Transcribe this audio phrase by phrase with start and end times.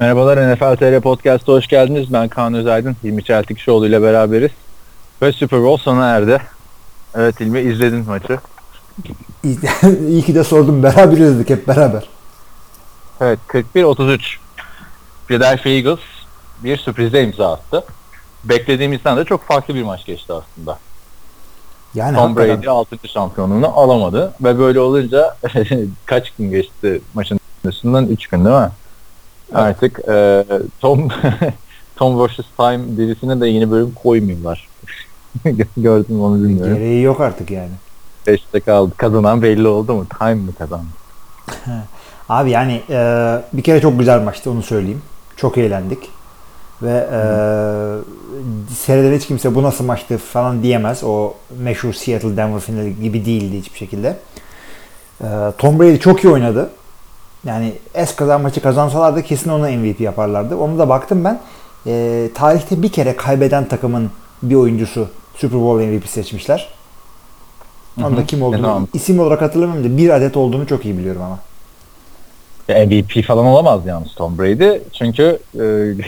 [0.00, 2.12] Merhabalar NFL TR Podcast'a hoş geldiniz.
[2.12, 2.96] Ben Kaan Özaydın.
[3.04, 4.50] Hilmi Çeltikçioğlu ile beraberiz.
[5.22, 6.42] Ve Super Bowl sona erdi.
[7.14, 8.38] Evet Hilmi izledin maçı.
[10.08, 10.82] İyi ki de sordum.
[10.82, 12.08] Beraber izledik hep beraber.
[13.20, 14.20] Evet 41-33.
[15.26, 15.98] Philadelphia Eagles
[16.64, 17.84] bir sürprize imza attı.
[18.44, 20.78] Beklediğimizden de çok farklı bir maç geçti aslında.
[21.94, 22.56] Yani Tom hakikaten...
[22.56, 23.08] Brady 6.
[23.08, 25.36] şampiyonluğunu alamadı ve böyle olunca
[26.06, 28.70] kaç gün geçti maçın üstünden 3 gün değil mi?
[29.54, 30.44] Artık e,
[30.80, 31.08] Tom
[31.96, 32.36] Tom vs.
[32.58, 34.68] Time dizisine de yeni bölüm koymuyorlar.
[35.76, 36.74] Gördüm onu bilmiyorum.
[36.74, 37.70] Gereği yok artık yani.
[38.26, 38.92] 5'te kaldı.
[38.96, 40.06] Kazanan belli oldu mu?
[40.18, 40.86] Time mı kazandı?
[42.28, 42.98] Abi yani e,
[43.52, 45.02] bir kere çok güzel maçtı onu söyleyeyim.
[45.36, 46.10] Çok eğlendik.
[46.82, 47.20] Ve e,
[48.74, 51.04] seyreden hiç kimse bu nasıl maçtı falan diyemez.
[51.04, 54.16] O meşhur Seattle Denver finali gibi değildi hiçbir şekilde.
[55.20, 55.26] E,
[55.58, 56.70] Tom Brady çok iyi oynadı.
[57.44, 60.56] Yani es kazan maçı kazansalardı kesin ona MVP yaparlardı.
[60.56, 61.40] Onu da baktım ben.
[61.86, 64.10] E, tarihte bir kere kaybeden takımın
[64.42, 66.68] bir oyuncusu Super Bowl MVP seçmişler.
[68.02, 68.88] Onu da kim olduğunu tamam.
[68.94, 71.38] isim olarak hatırlamıyorum da bir adet olduğunu çok iyi biliyorum ama.
[72.68, 74.78] MVP falan olamaz yalnız Tom Brady.
[74.92, 75.38] Çünkü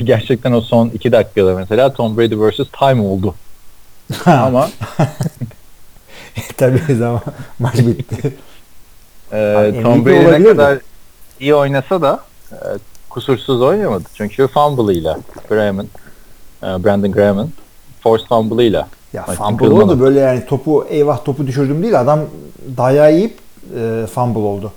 [0.01, 2.61] e, gerçekten o son iki dakikada mesela Tom Brady vs.
[2.79, 3.35] Time oldu.
[4.27, 4.71] ama
[6.57, 7.21] tabii zaman
[7.59, 8.35] maç bitti.
[9.33, 10.79] e, Tom Brady ne kadar
[11.41, 12.21] iyi oynasa da
[12.53, 12.57] e,
[13.11, 14.05] kusursuz oynamadı.
[14.15, 15.17] Çünkü fumble ile
[15.49, 15.89] Graham'ın
[16.63, 17.53] e, Brandon Graham'ın
[18.03, 22.21] force fumble ile ya fumble oldu böyle yani topu eyvah topu düşürdüm değil adam
[22.77, 23.39] dayağı yiyip
[23.79, 24.73] e, fumble oldu.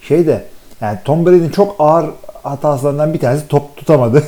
[0.00, 0.46] Şey de
[0.80, 2.06] yani Tom Brady'nin çok ağır
[2.42, 4.22] hataslarından bir tanesi top tutamadı.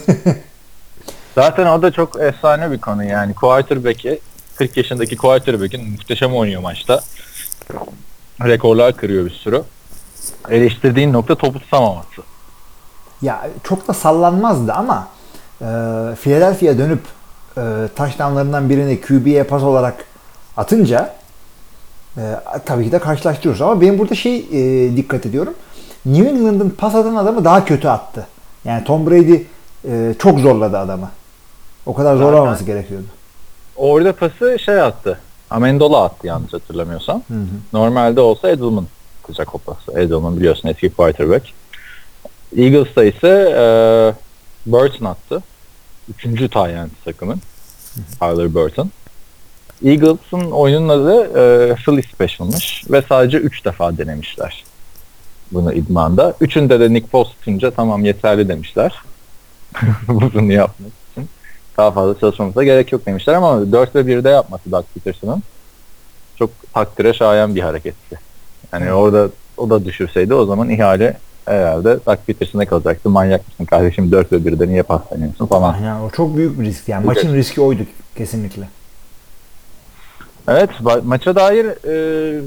[1.34, 3.34] Zaten o da çok efsane bir konu yani.
[3.34, 4.20] Quarterback'i
[4.56, 7.00] 40 yaşındaki quarterback'in muhteşem oynuyor maçta.
[8.44, 9.62] Rekorlar kırıyor bir sürü.
[10.50, 12.22] Eleştirdiğin nokta topu tutamaması.
[13.22, 15.08] Ya çok da sallanmazdı ama
[15.60, 15.64] e,
[16.22, 17.00] Philadelphia dönüp
[17.58, 17.62] e,
[17.96, 20.04] touchdownlarından birini QB'ye pas olarak
[20.56, 21.14] atınca
[22.16, 22.22] e,
[22.64, 23.62] tabii ki de karşılaştırıyoruz.
[23.62, 25.54] Ama benim burada şey e, dikkat ediyorum.
[26.06, 28.26] New England'ın pas atan adamı daha kötü attı.
[28.64, 29.42] Yani Tom Brady
[29.88, 31.10] e, çok zorladı adamı.
[31.86, 33.06] O kadar zorlamaması gerekiyordu.
[33.76, 35.20] Orada pası şey attı.
[35.50, 37.22] Amendola attı yanlış hatırlamıyorsam.
[37.28, 37.46] Hı hı.
[37.72, 38.86] Normalde olsa Edelman
[39.26, 40.00] atacak o pası.
[40.00, 41.46] Edelman biliyorsun eski quarterback.
[42.56, 43.64] Eagles'ta ise e,
[44.66, 45.42] Burton attı.
[46.08, 47.40] Üçüncü Tayland takımın.
[48.20, 48.90] Tyler Burton.
[49.84, 54.64] Eagles'ın oyunun adı e, Philly Special'mış ve sadece 3 defa denemişler
[55.52, 56.34] bunu idmanda.
[56.40, 59.02] Üçünde de Nick Foles tutunca tamam yeterli demişler.
[60.08, 61.28] bunu yapmak için.
[61.76, 65.42] Daha fazla çalışmamıza gerek yok demişler ama 4 ve 1'de yapması Doug Peterson'ın
[66.38, 68.18] çok takdire şayan bir hareketti.
[68.80, 73.10] Yani orada o da düşürseydi o zaman ihale herhalde Doug Peterson'a kalacaktı.
[73.10, 75.02] Manyak mısın kardeşim 4 ve 1'de niye pas
[75.48, 75.76] falan.
[75.82, 77.06] Yani o çok büyük bir risk yani.
[77.06, 77.82] Maçın riski oydu
[78.16, 78.68] kesinlikle.
[80.48, 82.42] Evet ma- maça dair e,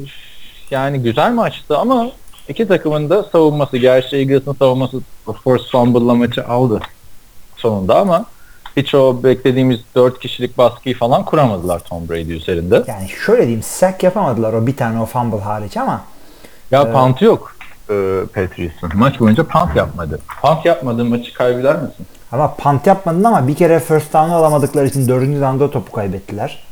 [0.72, 2.12] yani güzel maçtı ama
[2.48, 5.02] iki takımın da savunması gerçi Eagles'ın savunması
[5.44, 6.80] force fumble'la maçı aldı
[7.58, 8.26] sonunda ama
[8.78, 12.84] hiç o beklediğimiz 4 kişilik baskıyı falan kuramadılar Tom Brady üzerinde.
[12.88, 16.02] Yani şöyle diyeyim sack yapamadılar o bir tane o fumble hariç ama
[16.72, 17.56] ya e, punt yok
[17.90, 17.94] e,
[18.34, 18.92] Patriots'ın.
[18.94, 20.20] Maç boyunca punt yapmadı.
[20.42, 22.06] Punt yapmadığın maçı kaybeder misin?
[22.32, 26.64] Ama punt yapmadın ama bir kere first down alamadıkları için dördüncü down'da topu kaybettiler.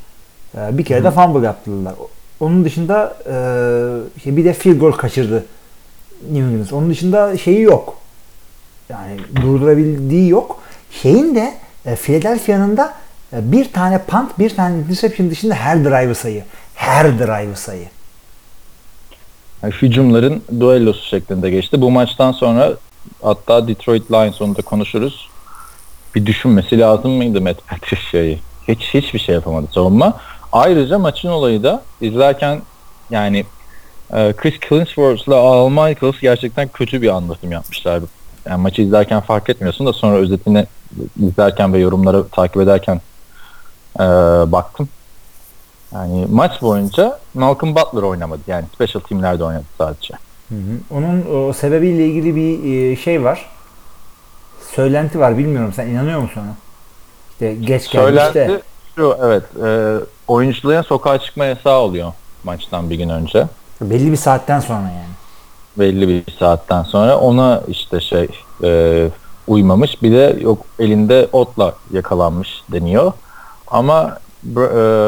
[0.57, 1.03] E, bir kere Hı.
[1.03, 1.94] de fumble yaptılar.
[2.40, 5.46] Onun dışında e, şey bir de field goal kaçırdı
[6.31, 6.69] New England.
[6.72, 7.97] Onun dışında şeyi yok.
[8.90, 10.62] Yani durdurabildiği yok.
[10.91, 11.53] Şeyin de
[11.86, 12.94] e, Philadelphia'nın da
[13.34, 16.44] e, bir tane punt, bir tane interception dışında her drive sayı.
[16.75, 17.86] Her drive sayı.
[19.63, 21.81] Yani hücumların duellosu şeklinde geçti.
[21.81, 22.73] Bu maçtan sonra
[23.22, 25.29] hatta Detroit Lions onu da konuşuruz.
[26.16, 28.40] Bir düşünmesi lazım mıydı Matt Patricia'yı?
[28.68, 30.18] Hiç hiçbir şey yapamadı savunma.
[30.51, 32.62] Ayrıca maçın olayı da izlerken
[33.09, 33.45] yani
[34.13, 38.01] e, Chris Killingsworth'la Al Michaels gerçekten kötü bir anlatım yapmışlar.
[38.45, 40.65] Yani maçı izlerken fark etmiyorsun da sonra özetini
[41.19, 43.01] izlerken ve yorumları takip ederken
[44.00, 44.04] e,
[44.51, 44.89] baktım.
[45.94, 48.42] Yani maç boyunca Malcolm Butler oynamadı.
[48.48, 50.13] Yani special teamlerde oynadı sadece.
[50.50, 50.98] Hı hı.
[50.98, 53.50] Onun o sebebiyle ilgili bir e, şey var.
[54.75, 55.38] Söylenti var.
[55.38, 56.56] Bilmiyorum sen inanıyor musun ona?
[57.31, 58.62] İşte geç gelmiş Söylenti
[58.95, 59.44] şu evet.
[59.66, 59.95] E,
[60.28, 62.13] oyuncuların sokağa çıkma yasağı oluyor
[62.44, 63.48] maçtan bir gün önce.
[63.81, 65.13] Belli bir saatten sonra yani.
[65.78, 68.28] Belli bir saatten sonra ona işte şey
[68.63, 69.10] e,
[69.48, 70.04] uymamış.
[70.04, 73.12] Bir de yok elinde otla yakalanmış deniyor.
[73.68, 74.18] Ama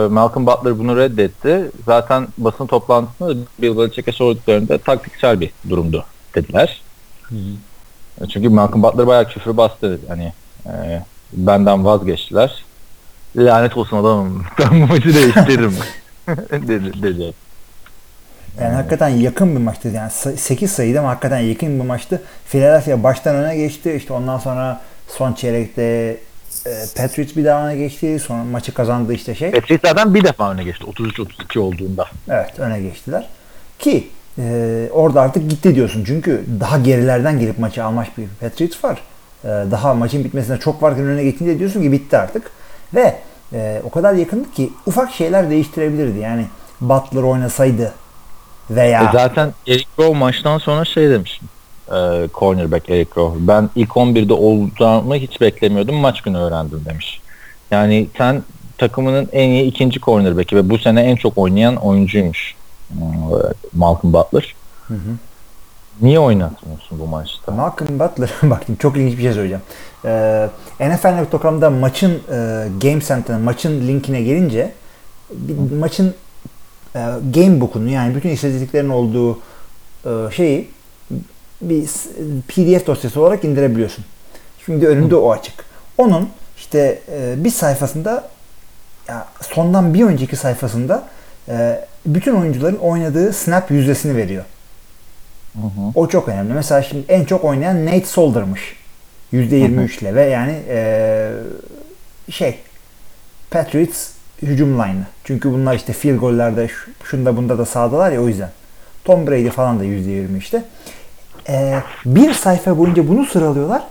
[0.10, 1.72] Malcolm Butler bunu reddetti.
[1.86, 6.06] Zaten basın toplantısında Bill Belichick'e sorduklarında taktiksel bir durumdu
[6.36, 6.82] dediler.
[7.24, 8.28] Hı hı.
[8.28, 10.00] Çünkü Malcolm Butler bayağı küfür bastı.
[10.08, 10.34] Hani
[10.66, 11.04] e,
[11.34, 12.64] benden vazgeçtiler.
[13.36, 14.46] Lanet olsun adamım.
[14.60, 15.76] Ben bu maçı değiştiririm.
[16.52, 17.34] dedi, dedi.
[18.62, 19.88] Yani hakikaten yakın bir maçtı.
[19.88, 22.22] Yani 8 sayıydı ama hakikaten yakın bir maçtı.
[22.46, 23.94] Philadelphia baştan öne geçti.
[23.94, 26.18] İşte ondan sonra son çeyrekte
[26.66, 28.20] e, Patriots bir daha öne geçti.
[28.20, 29.52] Sonra maçı kazandı işte şey.
[29.52, 30.86] Patriots zaten bir defa öne geçti.
[30.86, 32.06] 33-32 olduğunda.
[32.30, 33.30] Evet öne geçtiler.
[33.80, 34.08] Ki
[34.38, 36.04] e, orada artık gitti diyorsun.
[36.04, 39.02] Çünkü daha gerilerden gelip maçı almış bir Patriots var.
[39.44, 42.52] E, daha maçın bitmesine çok varken öne geçince diyorsun ki bitti artık.
[42.94, 43.16] Ve
[43.54, 46.20] e, o kadar yakındı ki ufak şeyler değiştirebilirdi.
[46.20, 46.46] Yani
[46.82, 47.94] Butler oynasaydı
[48.70, 49.04] veya...
[49.04, 51.42] E zaten Eric Rowe maçtan sonra şey demiş.
[51.92, 53.48] E, cornerback Eric Rowe.
[53.48, 55.96] Ben ilk 11'de olacağımı hiç beklemiyordum.
[55.96, 57.22] Maç günü öğrendim demiş.
[57.72, 58.44] Yani sen
[58.78, 62.56] takımının en iyi ikinci cornerback'i ve bu sene en çok oynayan oyuncuymuş.
[62.92, 63.04] E,
[63.74, 64.56] Malcolm Butler.
[64.88, 65.18] Hı hı.
[66.02, 67.52] Niye oynatmıyorsun bu maçta?
[67.52, 69.64] Malcolm Butler, bakın çok ilginç bir şey söyleyeceğim.
[70.06, 70.50] Ee,
[70.80, 74.74] NFL.com'da maçın e, Game Center'ın maçın linkine gelince
[75.32, 76.14] bir, maçın
[76.96, 77.00] e,
[77.36, 79.40] game book'unu yani bütün istatistiklerin olduğu
[80.06, 80.70] e, şeyi
[81.62, 81.86] bir
[82.48, 84.06] PDF dosyası olarak indirebiliyorsun.
[84.66, 85.66] Şimdi önünde o açık.
[85.98, 88.30] Onun işte e, bir sayfasında
[89.08, 91.04] ya sondan bir önceki sayfasında
[91.50, 94.44] e, bütün oyuncuların oynadığı snap yüzdesini veriyor.
[95.54, 95.92] Hı hı.
[95.96, 96.54] O çok önemli.
[96.54, 98.76] Mesela şimdi en çok oynayan Nate Solder'mış.
[99.34, 101.32] %23 ile ve yani e,
[102.32, 102.58] şey
[103.52, 104.10] Patriots
[104.42, 105.06] hücum line'ı.
[105.24, 106.68] Çünkü bunlar işte field gollerde
[107.04, 108.50] şunda bunda da sağdalar ya o yüzden.
[109.06, 110.64] Tom Brady falan da %20 işte.
[111.50, 113.84] Ee, bir sayfa boyunca bunu sıralıyorlar.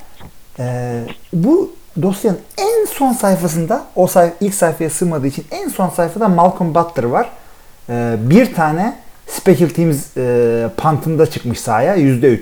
[0.58, 1.02] Ee,
[1.32, 1.72] bu
[2.02, 7.04] dosyanın en son sayfasında o sayf ilk sayfaya sığmadığı için en son sayfada Malcolm Butler
[7.04, 7.28] var.
[7.88, 8.96] Ee, bir tane
[9.26, 12.40] special teams e, punt'ında çıkmış sahaya %3.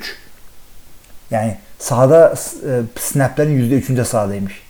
[1.30, 2.34] Yani sahada
[2.68, 4.62] e, snaplerin %3'ünde sahadaymış.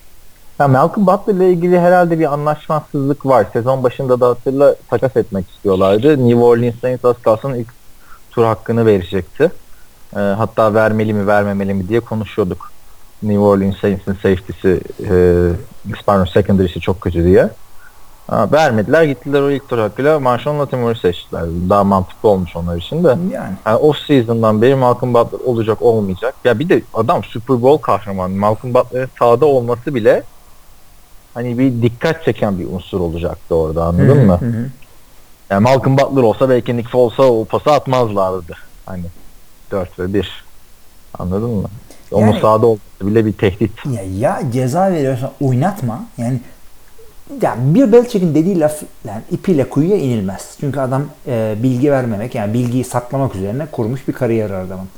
[0.59, 3.47] Ya Malcolm Butler ile ilgili herhalde bir anlaşmazsızlık var.
[3.53, 6.29] Sezon başında da hatırla takas etmek istiyorlardı.
[6.29, 7.69] New Orleans Saints az kalsın ilk
[8.31, 9.51] tur hakkını verecekti.
[10.17, 12.73] E, hatta vermeli mi vermemeli mi diye konuşuyorduk.
[13.23, 14.81] New Orleans Saints'in safety'si
[15.11, 15.15] e,
[16.07, 17.51] pardon secondary'si çok kötü diye.
[18.27, 21.45] Ha, vermediler gittiler o ilk tur hakkıyla Marshall Latimer'ı seçtiler.
[21.71, 23.09] Daha mantıklı olmuş onlar için de.
[23.09, 23.33] Yani.
[23.67, 26.35] yani off season'dan beri Malcolm Butler olacak olmayacak.
[26.45, 28.35] Ya bir de adam Super Bowl kahramanı.
[28.35, 30.23] Malcolm Butler'ın sahada olması bile
[31.35, 34.41] hani bir dikkat çeken bir unsur olacaktı orada anladın mı?
[35.51, 38.55] Yani Malcolm Butler olsa belki Nick Foles'a o pası atmazlardı.
[38.87, 39.03] Hani
[39.71, 40.45] 4 ve 1.
[41.19, 41.69] Anladın mı?
[42.13, 43.71] Onun yani, sahada olması bile bir tehdit.
[43.87, 46.05] Ya, ya ceza veriyorsan oynatma.
[46.19, 46.41] Yani
[47.43, 50.57] ya bir Belichick'in dediği laf yani ipiyle kuyuya inilmez.
[50.61, 54.89] Çünkü adam e, bilgi vermemek yani bilgiyi saklamak üzerine kurmuş bir kariyer adamın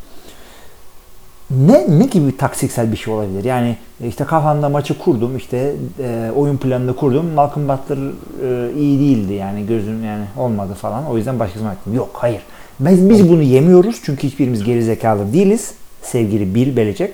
[1.50, 3.44] ne ne gibi taksiksel bir şey olabilir?
[3.44, 7.26] Yani işte kafamda maçı kurdum, işte e, oyun planını kurdum.
[7.26, 11.06] Malcolm Butler e, iyi değildi yani gözüm yani olmadı falan.
[11.06, 11.94] O yüzden başkasına baktım.
[11.94, 12.43] Yok hayır.
[12.81, 15.73] Biz, biz bunu yemiyoruz çünkü hiçbirimiz geri zekalı değiliz.
[16.03, 17.13] Sevgili Bill Belichick.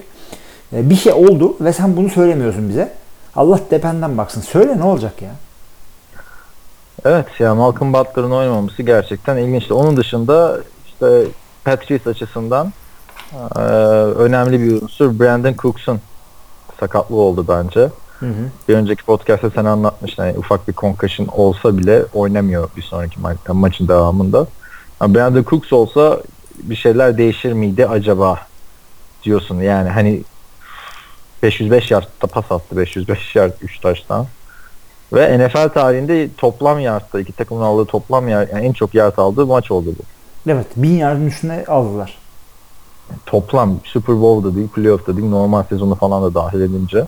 [0.73, 2.93] E, bir şey oldu ve sen bunu söylemiyorsun bize.
[3.37, 4.41] Allah tependen baksın.
[4.41, 5.31] Söyle ne olacak ya?
[7.05, 9.75] Evet ya Malcolm Butler'ın oynamaması gerçekten ilginçti.
[9.75, 11.25] Onun dışında işte
[11.65, 12.73] Patriots açısından
[13.57, 13.61] ee,
[14.19, 16.01] önemli bir unsur Brandon Cooks'un
[16.81, 17.81] sakatlığı oldu bence.
[18.21, 18.51] Hı hı.
[18.69, 20.25] Bir önceki podcast'ta sen anlatmıştın.
[20.25, 24.47] Yani ufak bir concussion olsa bile oynamıyor bir sonraki ma maçın devamında.
[25.01, 26.23] Brandon Cooks olsa
[26.63, 28.39] bir şeyler değişir miydi acaba
[29.23, 29.61] diyorsun.
[29.61, 30.23] Yani hani
[31.43, 32.77] 505 yardta pas attı.
[32.77, 34.27] 505 yard 3 taştan.
[35.13, 39.47] Ve NFL tarihinde toplam yardta iki takımın aldığı toplam yard yani en çok yard aldığı
[39.47, 40.03] maç oldu bu.
[40.51, 40.67] Evet.
[40.77, 42.25] 1000 yardın üstüne aldılar
[43.27, 47.05] toplam Super Bowl'da değil, playoff'ta değil, normal sezonu falan da dahil edince.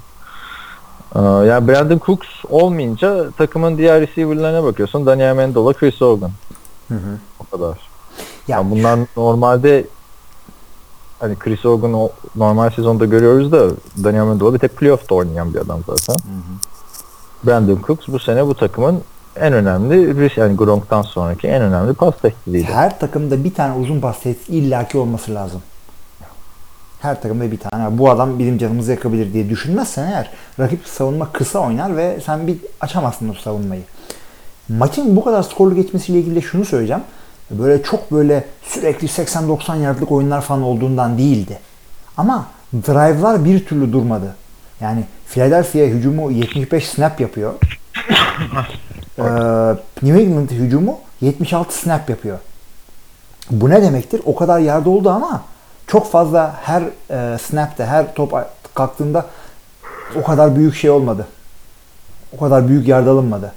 [1.16, 5.06] Ee, yani Brandon Cooks olmayınca takımın diğer receiver'larına bakıyorsun.
[5.06, 6.30] Daniel Mendola, Chris Hogan.
[6.88, 7.18] Hı hı.
[7.40, 7.68] O kadar.
[7.68, 7.76] Ya,
[8.48, 9.86] yani bunlar normalde
[11.18, 13.70] hani Chris Hogan normal sezonda görüyoruz da
[14.04, 16.14] Daniel Mendola bir tek playoff'ta oynayan bir adam zaten.
[16.14, 17.46] Hı hı.
[17.46, 19.02] Brandon Cooks bu sene bu takımın
[19.36, 22.64] en önemli yani Gronk'tan sonraki en önemli pas tehdidiydi.
[22.64, 25.62] Her takımda bir tane uzun pas tehdidi illaki olması lazım.
[27.00, 27.98] Her takımda bir tane.
[27.98, 32.58] Bu adam bizim canımızı yakabilir diye düşünmezsen eğer rakip savunma kısa oynar ve sen bir
[32.80, 33.82] açamazsın o savunmayı.
[34.68, 37.02] Maçın bu kadar skorlu geçmesiyle ilgili de şunu söyleyeceğim.
[37.50, 41.58] Böyle çok böyle sürekli 80-90 yardlık oyunlar falan olduğundan değildi.
[42.16, 44.34] Ama drive'lar bir türlü durmadı.
[44.80, 47.54] Yani Philadelphia hücumu 75 snap yapıyor.
[49.18, 49.22] ee,
[50.02, 52.38] New England hücumu 76 snap yapıyor.
[53.50, 54.20] Bu ne demektir?
[54.24, 55.42] O kadar yerde oldu ama
[55.86, 59.26] çok fazla her e, snap'te, her top kalktığında
[60.16, 61.26] o kadar büyük şey olmadı.
[62.36, 63.52] O kadar büyük yard alınmadı.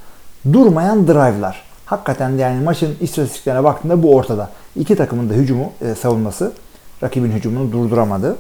[0.54, 1.62] Durmayan drive'lar.
[1.86, 4.50] Hakikaten de yani maçın istatistiklerine baktığında bu ortada.
[4.76, 6.52] İki takımın da hücumu, e, savunması
[7.04, 8.36] rakibin hücumunu durduramadı.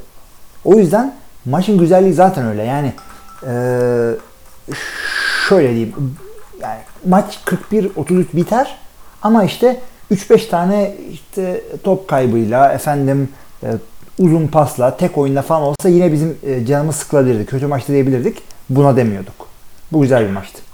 [0.65, 1.15] O yüzden
[1.45, 2.63] maçın güzelliği zaten öyle.
[2.63, 2.93] Yani
[3.47, 3.53] e,
[5.49, 6.15] şöyle diyeyim.
[6.61, 8.77] Yani maç 41-33 biter
[9.21, 13.29] ama işte 3-5 tane işte top kaybıyla efendim
[13.63, 13.67] e,
[14.19, 17.45] uzun pasla tek oyunla falan olsa yine bizim e, canımız sıkılabilirdi.
[17.45, 18.37] Kötü maçtı diyebilirdik.
[18.69, 19.47] Buna demiyorduk.
[19.91, 20.68] Bu güzel bir maçtı.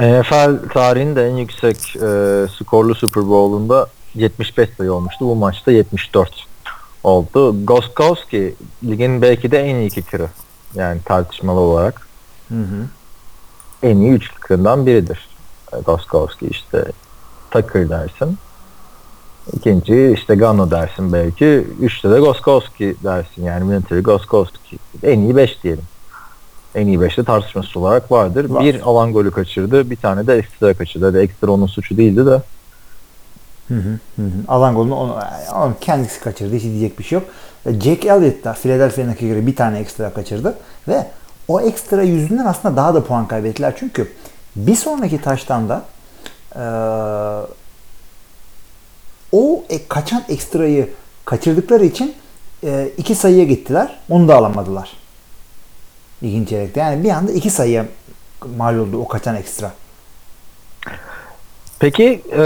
[0.00, 5.24] NFL tarihinin de en yüksek e, skorlu Super Bowl'unda 75 sayı olmuştu.
[5.24, 6.46] Bu maçta 74
[7.04, 7.66] oldu.
[7.66, 8.54] Goskowski
[8.84, 10.28] ligin belki de en iyi kicker'ı.
[10.74, 12.06] Yani tartışmalı olarak.
[12.48, 12.86] Hı hı.
[13.82, 15.28] En iyi üç kicker'ından biridir.
[15.72, 16.84] E, Goskowski işte
[17.50, 18.38] Tucker dersin.
[19.52, 21.66] İkinci işte Gano dersin belki.
[21.80, 23.44] Üçte de Goskowski dersin.
[23.44, 24.78] Yani Military Goskowski.
[25.02, 25.84] En iyi beş diyelim.
[26.74, 28.50] En iyi beşte tartışması olarak vardır.
[28.50, 28.64] Var.
[28.64, 29.90] Bir alan golü kaçırdı.
[29.90, 31.06] Bir tane de ekstra kaçırdı.
[31.06, 32.42] Hadi ekstra onun suçu değildi de.
[33.68, 34.22] Hı hı, hı.
[34.48, 35.18] Alan golünü onu,
[35.54, 36.54] onu kendisi kaçırdı.
[36.56, 37.28] Hiç diyecek bir şey yok.
[37.66, 40.58] Jack Elliott da Philadelphia'nınki göre bir tane ekstra kaçırdı.
[40.88, 41.06] Ve
[41.48, 43.74] o ekstra yüzünden aslında daha da puan kaybettiler.
[43.78, 44.12] Çünkü
[44.56, 45.84] bir sonraki taştan da
[46.56, 46.64] e,
[49.32, 50.88] o e, kaçan ekstrayı
[51.24, 52.14] kaçırdıkları için
[52.64, 53.98] e, iki sayıya gittiler.
[54.08, 54.99] Onu da alamadılar.
[56.22, 56.80] İkinci çeyrekte.
[56.80, 57.86] Yani bir anda iki sayıya
[58.56, 59.72] mal oldu o kaçan ekstra.
[61.78, 62.42] Peki e,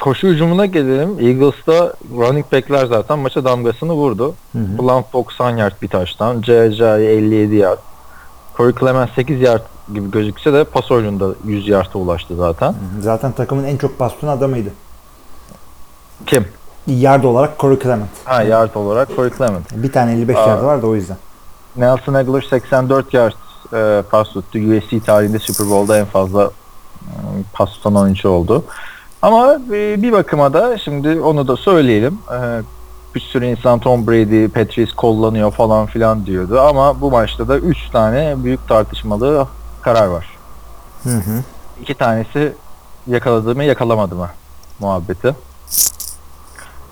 [0.00, 1.10] koşu hücumuna gelelim.
[1.20, 4.34] Eagles'ta running back'ler zaten maça damgasını vurdu.
[4.54, 6.42] Blount 90 yard bir taştan.
[6.42, 6.84] C.J.
[6.84, 7.78] 57 yard.
[8.56, 9.62] Corey Clement 8 yard
[9.94, 12.74] gibi gözükse de pas oyununda 100 yard'a ulaştı zaten.
[13.00, 14.70] Zaten takımın en çok pas adamıydı.
[16.26, 16.44] Kim?
[16.86, 18.08] Yard olarak Corey Clement.
[18.24, 19.72] Ha yard olarak Corey Clement.
[19.76, 21.16] Bir tane 55 yard vardı o yüzden.
[21.76, 23.34] Nelson Aguilar 84 yard
[23.72, 24.58] e, pas tuttu.
[24.58, 27.12] USC tarihinde Super Bowl'da en fazla e,
[27.52, 28.64] pas tutan oyuncu oldu.
[29.22, 32.18] Ama e, bir bakıma da şimdi onu da söyleyelim.
[32.32, 32.62] E,
[33.14, 36.60] bir sürü insan Tom Brady, Patrice kullanıyor falan filan diyordu.
[36.60, 39.46] Ama bu maçta da 3 tane büyük tartışmalı
[39.82, 40.26] karar var.
[41.02, 41.42] Hı hı.
[41.82, 42.52] İki tanesi
[43.06, 44.28] yakaladı mı yakalamadı mı
[44.80, 45.34] muhabbeti.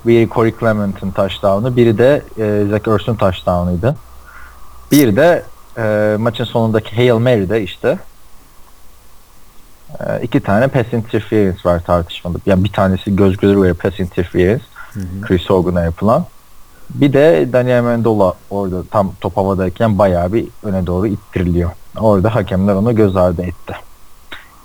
[0.06, 3.96] Biri Corey Clement'in touchdown'u, biri de e, Zach Ertz'ün touchdown'ıydı.
[4.92, 5.42] Bir de
[5.78, 7.98] e, maçın sonundaki Hail Mary'de işte
[10.00, 12.38] e, iki tane pass interference var tartışmalı.
[12.46, 14.64] Yani bir tanesi göz göze göre pass interference.
[14.92, 15.20] Hı hı.
[15.22, 16.26] Chris Hogan'a yapılan.
[16.90, 21.70] Bir de Daniel Mendola orada tam top havadayken bayağı bir öne doğru ittiriliyor.
[22.00, 23.76] Orada hakemler onu göz ardı etti.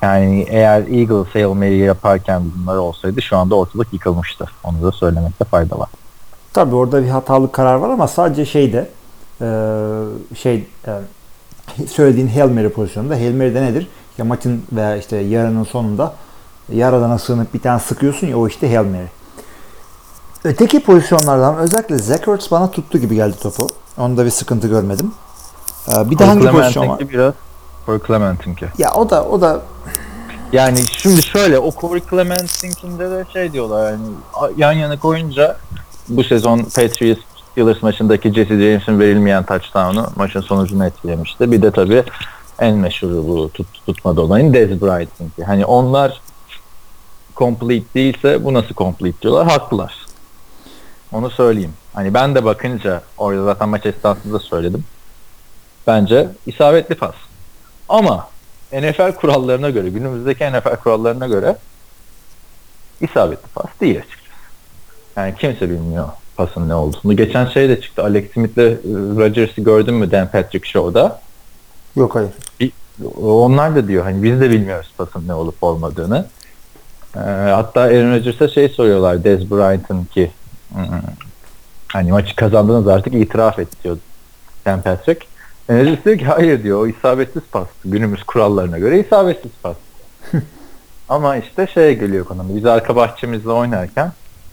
[0.02, 4.46] Yani eğer Eagles Hail Mary yaparken bunlar olsaydı şu anda ortalık yıkılmıştı.
[4.64, 5.90] Onu da söylemekte fayda var.
[6.54, 8.90] Tabii orada bir hatalı karar var ama sadece şeyde
[10.36, 10.68] şey
[11.90, 13.88] söylediğin Hail Mary pozisyonunda Hail Mary'de nedir?
[14.18, 16.14] Ya maçın veya işte yarının sonunda
[16.74, 19.08] yaradana sığınıp bir tane sıkıyorsun ya o işte Hail Mary.
[20.44, 23.68] Öteki pozisyonlardan özellikle Zach Ertz bana tuttu gibi geldi topu.
[23.98, 25.12] Onda bir sıkıntı görmedim.
[25.88, 27.00] Bir de hangi pozisyon var?
[27.10, 27.34] Biraz
[27.86, 28.66] Corey Clement'inki.
[28.78, 29.62] Ya o da o da
[30.52, 34.04] yani şimdi şöyle o Corey Clement'inkinde de şey diyorlar yani
[34.58, 35.58] yan yana koyunca
[36.10, 41.52] bu sezon Patriots Steelers maçındaki Jesse James'in verilmeyen touchdown'u maçın sonucunu etkilemişti.
[41.52, 42.04] Bir de tabii
[42.60, 45.44] en meşhuru bu tut, tutmadı olayın Dez Bryant'inki.
[45.44, 46.22] Hani onlar
[47.36, 49.48] complete değilse bu nasıl complete diyorlar.
[49.48, 49.96] Haklılar.
[51.12, 51.74] Onu söyleyeyim.
[51.94, 54.84] Hani ben de bakınca orada zaten maç esnasında söyledim.
[55.88, 57.16] Bence isabetli pas.
[57.90, 58.28] Ama
[58.74, 61.58] NFL kurallarına göre, günümüzdeki NFL kurallarına göre
[63.02, 64.22] isabetli pas değil açıkçası.
[65.16, 66.10] Yani kimse bilmiyor
[66.46, 67.16] pasın ne olduğunu.
[67.16, 68.04] Geçen şey de çıktı.
[68.04, 71.22] Alex Smith'le e, Rodgers'ı gördün mü Dan Patrick Show'da?
[71.96, 72.32] Yok hayır.
[73.22, 76.26] onlar da diyor hani biz de bilmiyoruz pasın ne olup olmadığını.
[77.16, 77.20] Ee,
[77.56, 80.32] hatta Aaron Rodgers'a şey soruyorlar Dez Bryant'ın ki
[80.74, 80.84] hmm,
[81.88, 83.98] hani maçı kazandınız artık itiraf et diyor
[84.66, 85.26] Dan Patrick.
[85.70, 87.68] Rodgers diyor ki hayır diyor o isabetsiz pas.
[87.86, 89.76] Günümüz kurallarına göre isabetsiz pas.
[91.10, 92.46] Ama işte şeye geliyor konu.
[92.50, 94.12] Biz arka bahçemizde oynarken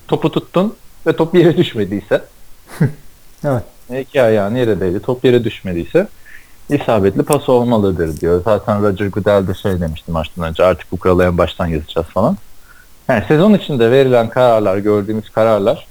[0.08, 0.74] topu tuttun
[1.08, 2.22] ve top yere düşmediyse
[3.44, 3.62] evet.
[4.00, 6.08] iki ayağın yere değdi top yere düşmediyse
[6.70, 8.42] isabetli pas olmalıdır diyor.
[8.44, 12.36] Zaten Roger Goodell de şey demişti maçtan önce artık bu kuralı en baştan yazacağız falan.
[13.08, 15.86] Yani sezon içinde verilen kararlar, gördüğümüz kararlar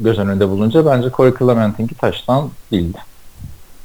[0.00, 2.98] göz önünde bulunca bence Corey Clement'inki taştan değildi.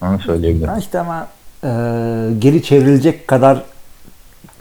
[0.02, 0.78] Onu söyleyebilirim.
[0.78, 1.28] İşte ama
[1.64, 1.70] e,
[2.40, 3.64] geri çevrilecek kadar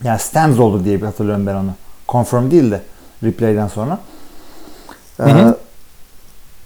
[0.04, 1.70] yani stands oldu diye bir hatırlıyorum ben onu.
[2.08, 2.82] Confirm değil de
[3.22, 3.98] replay'den sonra.
[5.20, 5.56] Hı hı.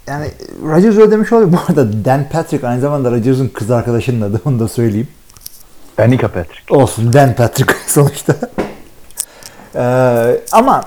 [0.09, 0.31] Ee, yani
[0.63, 1.53] Rodgers öyle demiş oluyor.
[1.53, 4.41] Bu arada Dan Patrick aynı zamanda Rodgers'ın kız arkadaşının adı.
[4.45, 5.09] Onu da söyleyeyim.
[5.99, 6.75] Danica Patrick.
[6.75, 8.35] Olsun Dan Patrick sonuçta.
[9.75, 10.85] ee, ama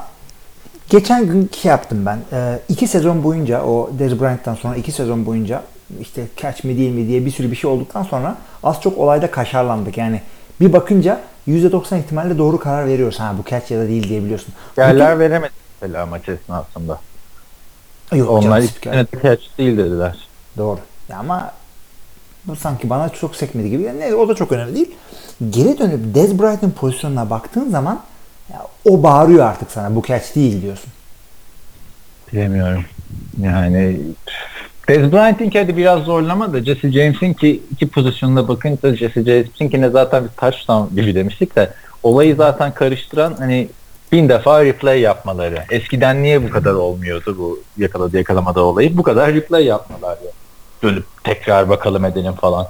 [0.89, 2.19] geçen gün şey yaptım ben.
[2.33, 5.62] Ee, iki sezon boyunca o Dez Bryant'tan sonra iki sezon boyunca
[6.01, 9.31] işte catch mi değil mi diye bir sürü bir şey olduktan sonra az çok olayda
[9.31, 9.97] kaşarlandık.
[9.97, 10.21] Yani
[10.62, 13.19] bir bakınca %90 ihtimalle doğru karar veriyoruz.
[13.19, 14.53] Ha bu catch ya da değil diyebiliyorsun.
[14.77, 15.19] Yerler Bütün...
[15.19, 17.00] veremedi mesela maç esnasında.
[18.15, 20.17] Yok, Onlar tane catch değil dediler.
[20.57, 20.79] Doğru.
[21.09, 21.51] Ya ama
[22.45, 23.83] bu sanki bana çok sekmedi gibi.
[23.83, 24.91] Yani o da çok önemli değil.
[25.49, 28.01] Geri dönüp Dez Bryant'ın pozisyonuna baktığın zaman
[28.53, 29.95] ya, o bağırıyor artık sana.
[29.95, 30.91] Bu catch değil diyorsun.
[32.33, 32.85] Bilemiyorum.
[33.41, 33.99] Yani
[34.87, 40.23] Dez Bryant'inki hadi biraz zorlama da Jesse James'in ki iki pozisyonuna bakınca Jesse James'inkine zaten
[40.23, 41.73] bir touchdown gibi demiştik de
[42.03, 43.69] olayı zaten karıştıran hani
[44.11, 45.63] bin defa replay yapmaları.
[45.71, 48.97] Eskiden niye bu kadar olmuyordu bu yakaladı yakalamada olayı?
[48.97, 50.31] Bu kadar replay yapmalar ya.
[50.83, 52.67] Dönüp tekrar bakalım edelim falan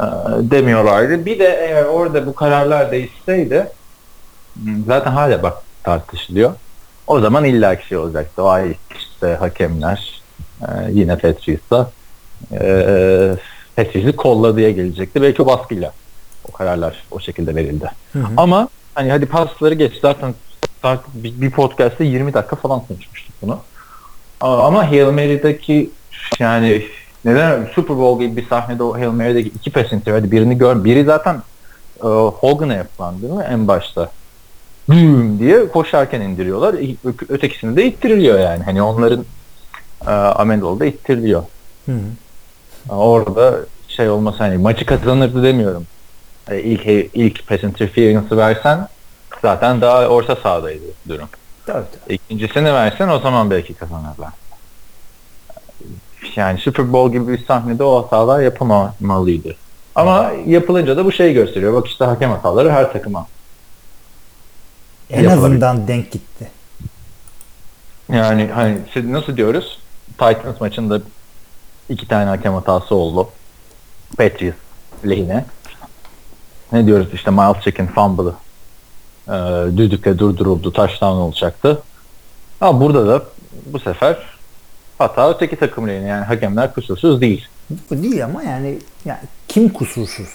[0.00, 0.04] ee,
[0.38, 1.26] demiyorlardı.
[1.26, 3.68] Bir de eğer orada bu kararlar değişseydi
[4.54, 6.52] hmm, zaten hala bak tartışılıyor.
[7.06, 8.42] O zaman illaki şey olacaktı.
[8.42, 10.22] Ay işte hakemler
[10.62, 11.90] e, yine Patrice'da
[12.52, 13.36] e,
[13.76, 15.22] Patrice'i kolladıya gelecekti.
[15.22, 15.92] Belki o baskıyla
[16.48, 17.90] o kararlar o şekilde verildi.
[18.12, 18.26] Hı hı.
[18.36, 20.34] Ama hani hadi pasları geç zaten
[21.14, 23.58] bir, podcast'te 20 dakika falan konuşmuştuk bunu.
[24.40, 25.90] Ama Hail Mary'deki
[26.38, 26.82] yani
[27.24, 30.84] neden Super Bowl gibi bir sahnede o Hail Mary'deki iki pass hadi birini gör.
[30.84, 31.42] Biri zaten
[32.04, 34.10] e, Hogan'a yapılan değil mi en başta?
[34.88, 36.74] Boom diye koşarken indiriyorlar.
[37.28, 38.64] Ötekisini de ittiriliyor yani.
[38.64, 39.24] Hani onların
[40.06, 41.42] e, Amendol'da ittiriliyor.
[41.86, 42.94] Hı hı.
[42.94, 43.56] Orada
[43.88, 45.86] şey olmasa hani maçı kazanırdı demiyorum.
[46.50, 48.88] E, ilk ilk pass interference'ı versen
[49.42, 51.28] zaten daha orta sahadaydı durum.
[51.66, 52.14] Tabii, tabii.
[52.14, 54.30] İkincisini versen o zaman belki kazanırlar.
[56.36, 59.56] Yani Super Bowl gibi bir sahnede o hatalar yapamamalıydı.
[59.94, 61.74] Ama yapılınca da bu şeyi gösteriyor.
[61.74, 63.26] Bak işte hakem hataları her takıma.
[65.10, 66.50] En azından denk gitti.
[68.12, 69.78] Yani hani nasıl diyoruz?
[70.18, 71.00] Titans maçında
[71.88, 73.28] iki tane hakem hatası oldu.
[74.18, 74.56] Patriots
[75.08, 75.44] lehine.
[76.72, 78.34] Ne diyoruz işte Miles Chicken fumble'ı
[79.28, 79.32] e,
[79.76, 80.72] düdükle durduruldu.
[80.72, 81.82] Touchdown olacaktı.
[82.60, 83.22] Ama burada da
[83.66, 84.16] bu sefer
[84.98, 86.06] hata öteki takım lehine.
[86.06, 87.46] Yani hakemler kusursuz değil.
[87.90, 90.28] Bu değil ama yani, yani kim kusursuz?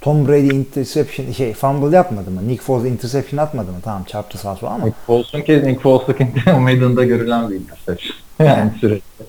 [0.00, 2.48] Tom Brady interception şey fumble yapmadı mı?
[2.48, 3.78] Nick Foles interception atmadı mı?
[3.84, 4.84] Tamam çarptı sağ sola ama.
[4.84, 6.16] Nick Foles'un ki Nick Foles'un
[6.56, 8.16] o meydanda görülen bir interception.
[8.46, 9.24] yani sürekli.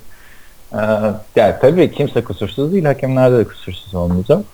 [0.73, 0.77] Ee,
[1.35, 2.85] yani tabii kimse kusursuz değil.
[2.85, 4.45] Hakemler de kusursuz olmayacak.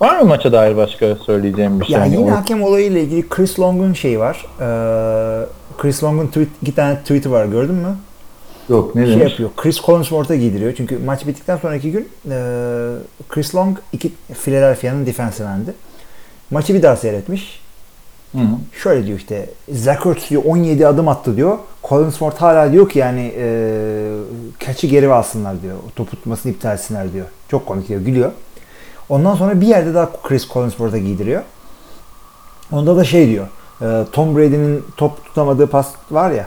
[0.00, 1.96] Var mı maça dair başka söyleyeceğim bir şey?
[1.96, 4.46] Yani yine hakem olayıyla ilgili Chris Long'un şeyi var.
[4.60, 5.46] Ee,
[5.78, 7.96] Chris Long'un tweet, iki tane tweet'i var gördün mü?
[8.68, 9.30] Yok ne şey demiş?
[9.30, 9.50] yapıyor.
[9.56, 10.74] Chris Collinsworth'a giydiriyor.
[10.76, 12.36] Çünkü maç bittikten sonraki gün e,
[13.28, 14.12] Chris Long iki
[14.44, 15.74] Philadelphia'nın defensive endi.
[16.50, 17.60] Maçı bir daha seyretmiş.
[18.32, 18.78] Hı hı.
[18.82, 21.58] Şöyle diyor işte Zach Ertz diyor 17 adım attı diyor.
[21.88, 23.68] Collinsworth hala diyor ki yani e,
[24.60, 25.76] catch'i geri alsınlar diyor.
[25.96, 27.26] Top tutmasını iptal etsinler diyor.
[27.48, 28.00] Çok komik diyor.
[28.00, 28.32] Gülüyor.
[29.08, 31.42] Ondan sonra bir yerde daha Chris Collinsworth'a giydiriyor.
[32.72, 33.46] Onda da şey diyor.
[33.82, 36.46] E, Tom Brady'nin top tutamadığı pas var ya.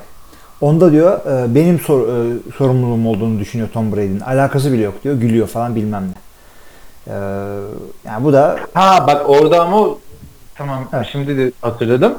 [0.62, 4.20] Onda diyor e, benim sor, e, sorumluluğum olduğunu düşünüyor Tom Brady'nin.
[4.20, 5.16] Alakası bile yok diyor.
[5.16, 6.14] Gülüyor falan bilmem ne.
[8.06, 9.88] Yani bu da Ha bak orada ama
[10.56, 11.08] tamam evet.
[11.12, 12.14] şimdi de hatırladım.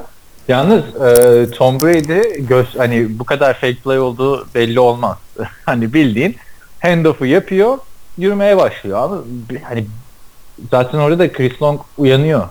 [0.47, 5.17] Yalnız e, Tom Brady göz hani bu kadar fake play olduğu belli olmaz.
[5.65, 6.35] hani bildiğin
[6.79, 7.77] handoff'u yapıyor,
[8.17, 8.97] yürümeye başlıyor.
[9.03, 9.17] Ama
[9.63, 9.85] hani
[10.71, 12.49] zaten orada da Chris Long uyanıyor.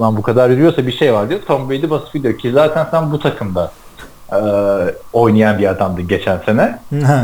[0.00, 1.40] Lan bu kadar yürüyorsa bir şey var diyor.
[1.46, 3.72] Tom Brady basıp gidiyor ki zaten sen bu takımda
[4.32, 4.38] e,
[5.12, 6.78] oynayan bir adamdı geçen sene.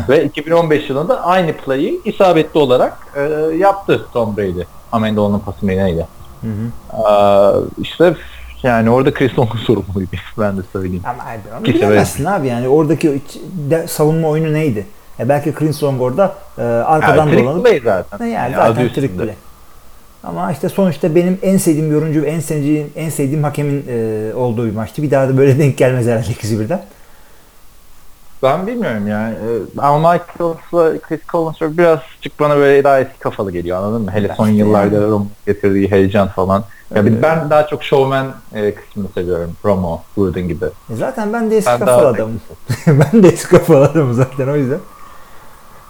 [0.09, 3.21] Ve 2015 yılında aynı play'i isabetli olarak e,
[3.57, 4.61] yaptı Tom Brady.
[4.91, 6.07] Amendola'nın pası neydi?
[6.41, 7.01] Hı hı.
[7.01, 8.15] E, işte
[8.63, 10.09] yani orada Chris Long'un sorumluydu.
[10.39, 11.03] ben de söyleyeyim.
[11.05, 11.23] Ama
[11.59, 13.21] onu bilemezsin abi yani oradaki
[13.69, 14.85] de, savunma oyunu neydi?
[15.19, 18.25] E belki Chris Long orada e, arkadan yani, dolanıp zaten.
[18.25, 19.35] Yani, yani zaten trick play.
[20.25, 24.65] Ama işte sonuçta benim en sevdiğim yorumcu ve en sevdiğim, en sevdiğim hakemin e, olduğu
[24.65, 25.03] bir maçtı.
[25.03, 26.81] Bir daha da böyle denk gelmez herhalde ikisi birden.
[28.43, 29.33] Ben bilmiyorum yani.
[29.77, 34.11] E, Al Michaels'la Chris Collinsworth birazcık bana böyle daha eski kafalı geliyor anladın mı?
[34.11, 36.63] Hele son yıllarda Romo getirdiği heyecan falan.
[36.95, 39.51] Yani ee, ben daha çok showman e, kısmını seviyorum.
[39.65, 40.65] Romo, Gruden gibi.
[40.65, 42.41] E zaten ben de eski ben kafalı adamım.
[42.87, 44.79] ben de eski kafalı adamım zaten o yüzden.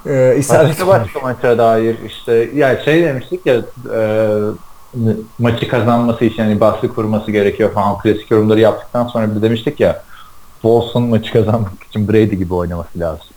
[0.08, 3.62] Ee, başka başka maça dair işte yani şey demiştik ya
[3.96, 4.30] e,
[5.40, 10.04] maçı kazanması için yani baskı kurması gerekiyor falan klasik yorumları yaptıktan sonra bir demiştik ya
[10.64, 13.28] Boston maçı kazanmak için Brady gibi oynaması lazım.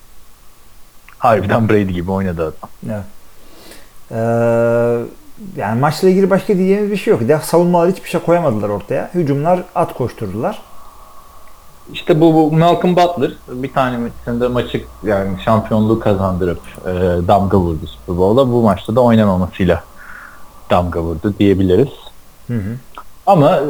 [1.19, 2.71] Harbiden Brady gibi oynadı adam.
[2.87, 3.05] Evet.
[4.11, 4.17] Ee,
[5.57, 7.29] yani maçla ilgili başka diyeceğimiz bir şey yok.
[7.29, 9.11] De savunmalar hiçbir şey koyamadılar ortaya.
[9.15, 10.63] Hücumlar at koşturdular.
[11.93, 16.93] İşte bu, bu Malcolm Butler bir tanesinde maçı yani şampiyonluğu kazandırıp e,
[17.29, 18.53] damga vurdu Super Bowl'da.
[18.53, 19.85] Bu maçta da oynamamasıyla
[20.71, 21.89] damga vurdu diyebiliriz.
[22.47, 22.77] Hı hı.
[23.27, 23.63] Ama e,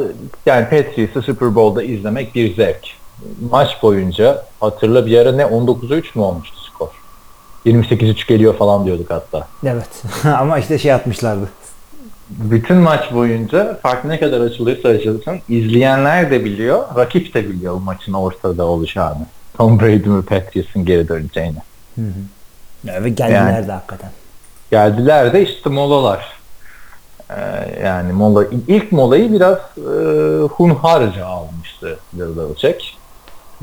[0.45, 2.87] yani Patriots'ı Super Bowl'da izlemek bir zevk.
[3.51, 6.89] Maç boyunca hatırla bir ara ne 19'a 3 mü olmuştu skor?
[7.65, 9.47] 28-3 geliyor falan diyorduk hatta.
[9.63, 10.03] Evet.
[10.39, 11.49] Ama işte şey atmışlardı.
[12.29, 17.79] Bütün maç boyunca fark ne kadar açılırsa açılsın izleyenler de biliyor, rakip de biliyor bu
[17.79, 19.25] maçın ortada olacağını.
[19.57, 21.57] Tom Brady mi Patriots'ın geri döneceğini.
[21.95, 23.03] Hı hı.
[23.03, 23.67] Ve geldiler Yani.
[23.67, 24.09] de hakikaten.
[24.71, 26.39] Geldiler de işte molalar.
[27.29, 27.35] Ee,
[27.83, 32.83] yani mola ilk molayı biraz e, hunharca almıştı Bill Belichick.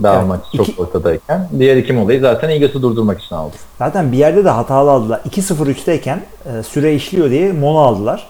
[0.02, 1.48] Daha Evet, maç çok iki- ortadayken.
[1.58, 3.54] Diğer iki molayı zaten Eagles'ı durdurmak için aldı.
[3.78, 5.20] Zaten bir yerde de hatalı aldılar.
[5.30, 8.26] 2-0-3'teyken e, süre işliyor diye mola aldılar.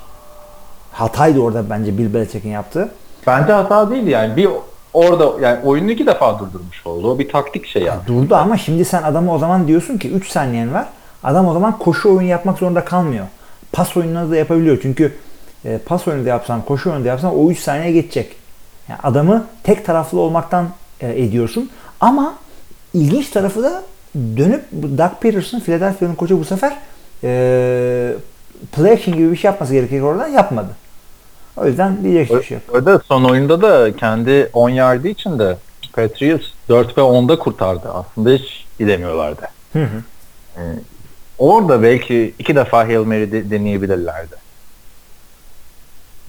[0.97, 2.89] Hataydı orada bence Bill Belichick'in yaptığı.
[3.27, 4.37] Bence hata değil yani.
[4.37, 4.49] Bir
[4.95, 7.11] orada yani oyunu iki defa durdurmuş oldu.
[7.11, 8.01] O bir taktik şey yani.
[8.07, 10.87] Durdu ama şimdi sen adamı o zaman diyorsun ki 3 saniyen var.
[11.25, 13.27] Adam o zaman koşu oyunu yapmak zorunda kalmıyor.
[13.73, 14.79] Pas oyununu da yapabiliyor.
[14.83, 15.17] Çünkü
[15.65, 18.37] e, pas oyunu da yapsan, koşu oyunu da yapsan o 3 saniye geçecek.
[18.89, 20.69] Yani adamı tek taraflı olmaktan
[21.01, 21.71] e, ediyorsun.
[22.01, 22.35] Ama
[22.95, 23.83] ilginç tarafı da
[24.15, 26.77] dönüp Doug Peterson, Philadelphia'nın koçu bu sefer
[27.25, 28.13] e,
[28.73, 30.86] play action gibi bir şey yapması gerekirken oradan yapmadı.
[31.57, 32.87] O yüzden diyecek bir şey yok.
[32.87, 35.57] Öyle son oyunda da kendi 10 yardı için de
[35.93, 37.89] Patriots 4 ve 10'da kurtardı.
[37.93, 39.43] Aslında hiç gidemiyorlardı.
[39.73, 40.03] Hı hı.
[40.57, 40.61] Ee,
[41.39, 44.35] orada belki iki defa Hail Mary de- deneyebilirlerdi.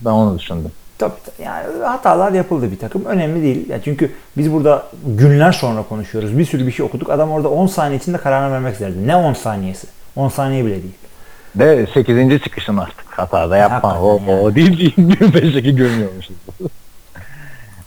[0.02, 0.72] Ben onu düşündüm.
[0.98, 1.14] Tabii
[1.44, 3.06] yani hatalar yapıldı bir takım.
[3.06, 3.70] Önemli değil.
[3.70, 6.38] Yani çünkü biz burada günler sonra konuşuyoruz.
[6.38, 7.10] Bir sürü bir şey okuduk.
[7.10, 9.08] Adam orada 10 saniye içinde kararını vermek istedi.
[9.08, 9.88] Ne 10 saniyesi?
[10.16, 10.94] 10 saniye bile değil.
[11.60, 12.44] De 8.
[12.44, 13.90] çıkışın artık hatada yapma.
[13.90, 14.42] Hakikaten O, yani.
[14.42, 14.96] o değil değil.
[14.98, 16.36] 5'teki görmüyormuşuz.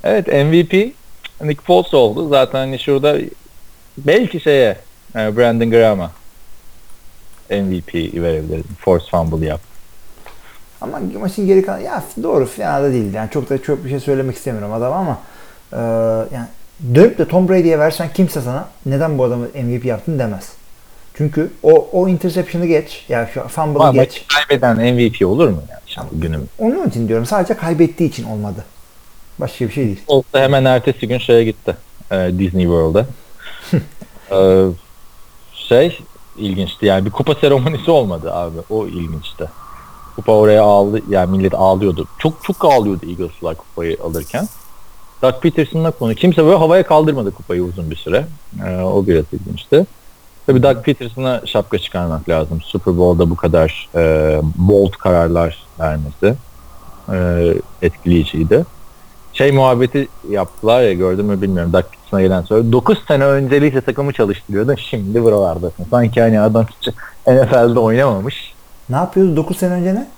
[0.05, 0.73] evet MVP
[1.43, 2.29] Nick Foles oldu.
[2.29, 3.19] Zaten hani şurada
[3.99, 4.77] belki şeye
[5.17, 6.11] e, Brandon Graham'a
[7.51, 8.77] MVP verebilirdim.
[8.81, 9.67] Force fumble yaptı.
[10.81, 13.17] Ama maçın geri kalan ya doğru fena da değildi.
[13.17, 15.19] Yani çok da çok bir şey söylemek istemiyorum adam ama
[15.73, 15.79] e,
[16.35, 16.47] yani
[16.95, 20.49] dönüp de Tom Brady'ye versen kimse sana neden bu adamı MVP yaptın demez.
[21.15, 23.05] Çünkü o o interception'ı geç.
[23.09, 24.25] Yani şu fumble'ı geç.
[24.29, 26.49] kaybeden MVP olur mu yani şimdi günüm?
[26.59, 27.27] Onun için diyorum.
[27.27, 28.65] Sadece kaybettiği için olmadı.
[29.39, 30.01] Başka bir şey değil.
[30.07, 31.77] Olsa hemen ertesi gün şeye gitti.
[32.11, 33.07] e, Disney World'a.
[34.33, 34.67] E,
[35.55, 35.99] şey
[36.37, 38.59] ilginçti yani bir kupa seremonisi olmadı abi.
[38.71, 39.45] O ilginçti.
[40.17, 42.09] Kupa oraya aldı yani millet ağlıyordu.
[42.19, 44.49] Çok çok ağlıyordu Eagles'lar kupayı alırken.
[45.23, 46.15] Doug Peterson'la konu.
[46.15, 48.27] Kimse böyle havaya kaldırmadı kupayı uzun bir süre.
[48.67, 49.87] E, o biraz ilginçti.
[50.51, 52.61] Tabii Doug Peterson'a şapka çıkarmak lazım.
[52.61, 56.35] Super Bowl'da bu kadar e, bold kararlar vermesi
[57.13, 58.65] e, etkileyiciydi
[59.33, 61.73] şey muhabbeti yaptılar ya gördün mü bilmiyorum.
[61.73, 65.87] Doug Peterson'a gelen sonra 9 sene önce lise takımı çalıştırıyordun şimdi buralardasın.
[65.91, 66.95] Sanki hani adam hiç
[67.27, 68.55] NFL'de oynamamış.
[68.89, 70.09] Ne yapıyordu 9 sene önce ne?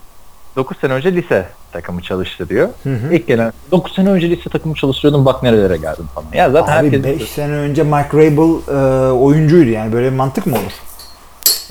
[0.56, 2.68] 9 sene önce lise takımı çalıştırıyor.
[2.82, 3.14] Hı hı.
[3.14, 6.26] İlk gelen 9 sene önce lise takımı çalıştırıyordum bak nerelere geldim falan.
[6.34, 8.74] Ya zaten Abi herkes 5 sene önce Mike Rabel
[9.08, 10.72] e, oyuncuydu yani böyle bir mantık mı olur?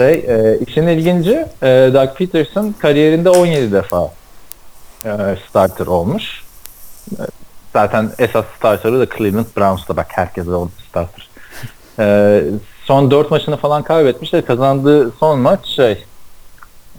[0.01, 4.11] şey, e, işin ilginci e, Doug Peterson kariyerinde 17 defa
[5.05, 5.09] e,
[5.49, 6.43] starter olmuş.
[7.11, 7.23] E,
[7.73, 11.29] zaten esas starterı da Cleveland Browns'ta bak herkes oldu starter.
[11.99, 12.43] E,
[12.85, 16.05] son 4 maçını falan kaybetmiş de kazandığı son maç şey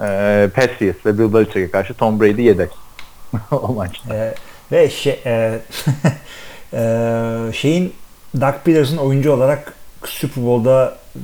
[0.01, 2.71] e, Patriots ve Bill Belichick'e karşı Tom Brady yedek
[3.51, 4.01] o maç.
[4.11, 4.35] E,
[4.73, 5.59] ve şey, e,
[6.75, 7.93] e, şeyin
[8.41, 9.73] Doug Peterson oyuncu olarak
[10.05, 11.19] Super Bowl'da e,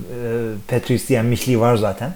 [0.68, 2.12] Patriots'ı yenmişliği var zaten.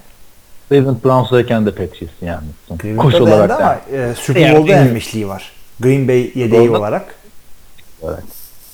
[0.69, 2.79] Cleveland Browns'dayken de Patriots'ı yenmişsin.
[2.83, 3.57] Cleveland'da Koş olarak da.
[3.57, 4.87] ama e, Super Yani Bowl'da bilmiyorum.
[4.87, 5.53] yenmişliği var.
[5.81, 6.79] Green Bay yedeği Doğru.
[6.79, 7.15] olarak.
[8.05, 8.25] Evet.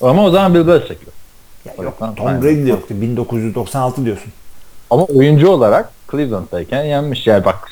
[0.01, 1.01] Ama o zaman Bill Belichick.
[1.05, 1.13] yok.
[1.65, 2.41] Ya yok Tom.
[2.41, 2.95] Brady de yoktu.
[3.01, 4.31] 1996 diyorsun.
[4.89, 7.27] Ama oyuncu olarak Cleveland'dayken yenmiş.
[7.27, 7.67] Yani bak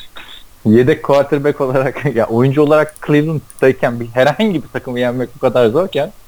[0.71, 6.11] yedek quarterback olarak ya oyuncu olarak Cleveland'dayken bir herhangi bir takımı yenmek bu kadar zorken.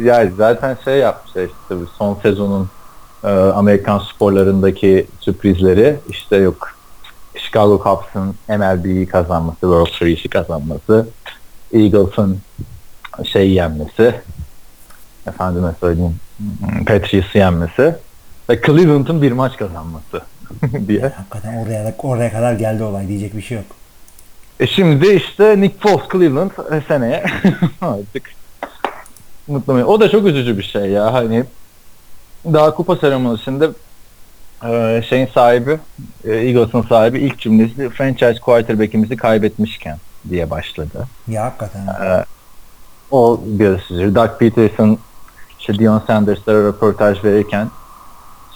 [0.00, 2.68] Yani zaten şey yapmış işte tabii son sezonun
[3.24, 5.96] e, Amerikan sporlarındaki sürprizleri.
[6.08, 6.68] İşte yok
[7.34, 11.08] Chicago Cubs'ın MLB'yi kazanması, World Series'i kazanması,
[11.72, 12.38] Eagles'ın
[13.24, 14.14] şey yenmesi,
[15.26, 16.16] efendime söyleyeyim
[16.86, 17.96] Patriots'ı yenmesi
[18.50, 20.22] ve Cleveland'ın bir maç kazanması
[20.88, 21.00] diye.
[21.00, 23.66] Hakikaten oraya, oraya kadar geldi olay diyecek bir şey yok.
[24.60, 27.24] E şimdi işte Nick Foles Cleveland e, seneye
[27.80, 28.30] artık
[29.48, 29.88] mutlu muyum?
[29.88, 31.44] O da çok üzücü bir şey ya hani
[32.44, 33.70] daha kupa seremonisinde
[34.64, 35.78] e, şeyin sahibi,
[36.24, 41.06] e, Eagles'ın sahibi ilk cümlesi franchise quarterback'imizi kaybetmişken diye başladı.
[41.28, 41.86] Ya hakikaten.
[41.86, 42.24] E,
[43.10, 44.14] o gösteriyor.
[44.14, 44.98] Doug Peterson
[45.60, 47.70] işte Dion Sanders'lara röportaj verirken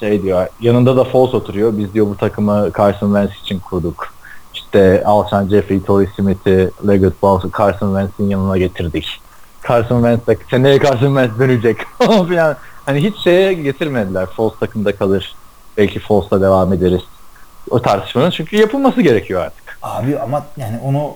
[0.00, 1.78] şey diyor yanında da Foles oturuyor.
[1.78, 4.14] Biz diyor bu takımı Carson Wentz için kurduk.
[4.54, 9.20] İşte Alshon Jeffrey, Torrey Smith'i, Leggett Balls'ı Carson Wentz'in yanına getirdik.
[9.68, 11.76] Carson Wentz de seneye Carson Wentz dönecek.
[12.30, 12.56] yani,
[12.87, 14.26] hani hiç şeye getirmediler.
[14.26, 15.35] Foles takımda kalır.
[15.76, 17.02] Belki Foles'la devam ederiz.
[17.70, 19.78] O tartışmanın çünkü yapılması gerekiyor artık.
[19.82, 21.14] Abi ama yani onu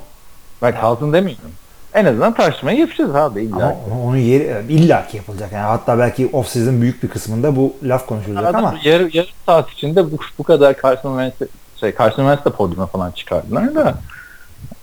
[0.63, 1.51] ben kalsın demiyorum.
[1.95, 3.57] En azından tartışmayı yapacağız abi illa.
[3.57, 5.53] Ama onu, onu yeri illaki yapılacak.
[5.53, 9.31] Yani hatta belki off season büyük bir kısmında bu laf konuşulacak Adam ama yarım, yarım
[9.47, 11.51] saat içinde bu, bu kadar Carson Wentz
[11.81, 13.95] şey Carson Wentz de podyuma falan çıkardılar da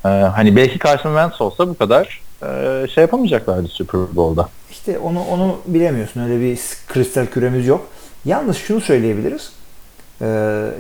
[0.05, 4.49] e, hani belki Carson Wentz olsa bu kadar e, şey yapamayacaklardı Super Bowl'da.
[4.71, 6.21] İşte onu onu bilemiyorsun.
[6.21, 7.87] Öyle bir kristal küremiz yok.
[8.25, 9.51] Yalnız şunu söyleyebiliriz.
[10.21, 10.25] E,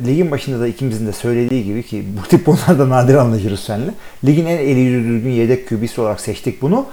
[0.05, 3.91] ligin başında da ikimizin de söylediği gibi ki bu tip konularda nadir anlaşırız seninle.
[4.25, 6.85] Ligin en eli yüzü düzgün yedek QB'si olarak seçtik bunu.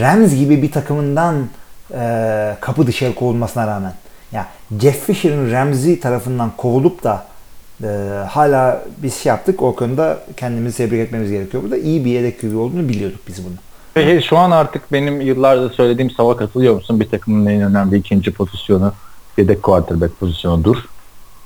[0.00, 1.46] Rams gibi bir takımından
[1.94, 3.92] e, kapı dışarı kovulmasına rağmen.
[4.32, 4.46] Ya
[4.80, 7.26] Jeff Fisher'ın Ramsey tarafından kovulup da
[7.82, 7.86] e,
[8.28, 9.62] hala biz şey yaptık.
[9.62, 11.62] O konuda kendimizi tebrik etmemiz gerekiyor.
[11.62, 13.54] Burada iyi bir yedek QB olduğunu biliyorduk biz bunu.
[13.94, 17.00] Peki şu an artık benim yıllarda söylediğim sava katılıyor musun?
[17.00, 18.92] Bir takımın en önemli ikinci pozisyonu
[19.38, 20.76] yedek quarterback pozisyonudur.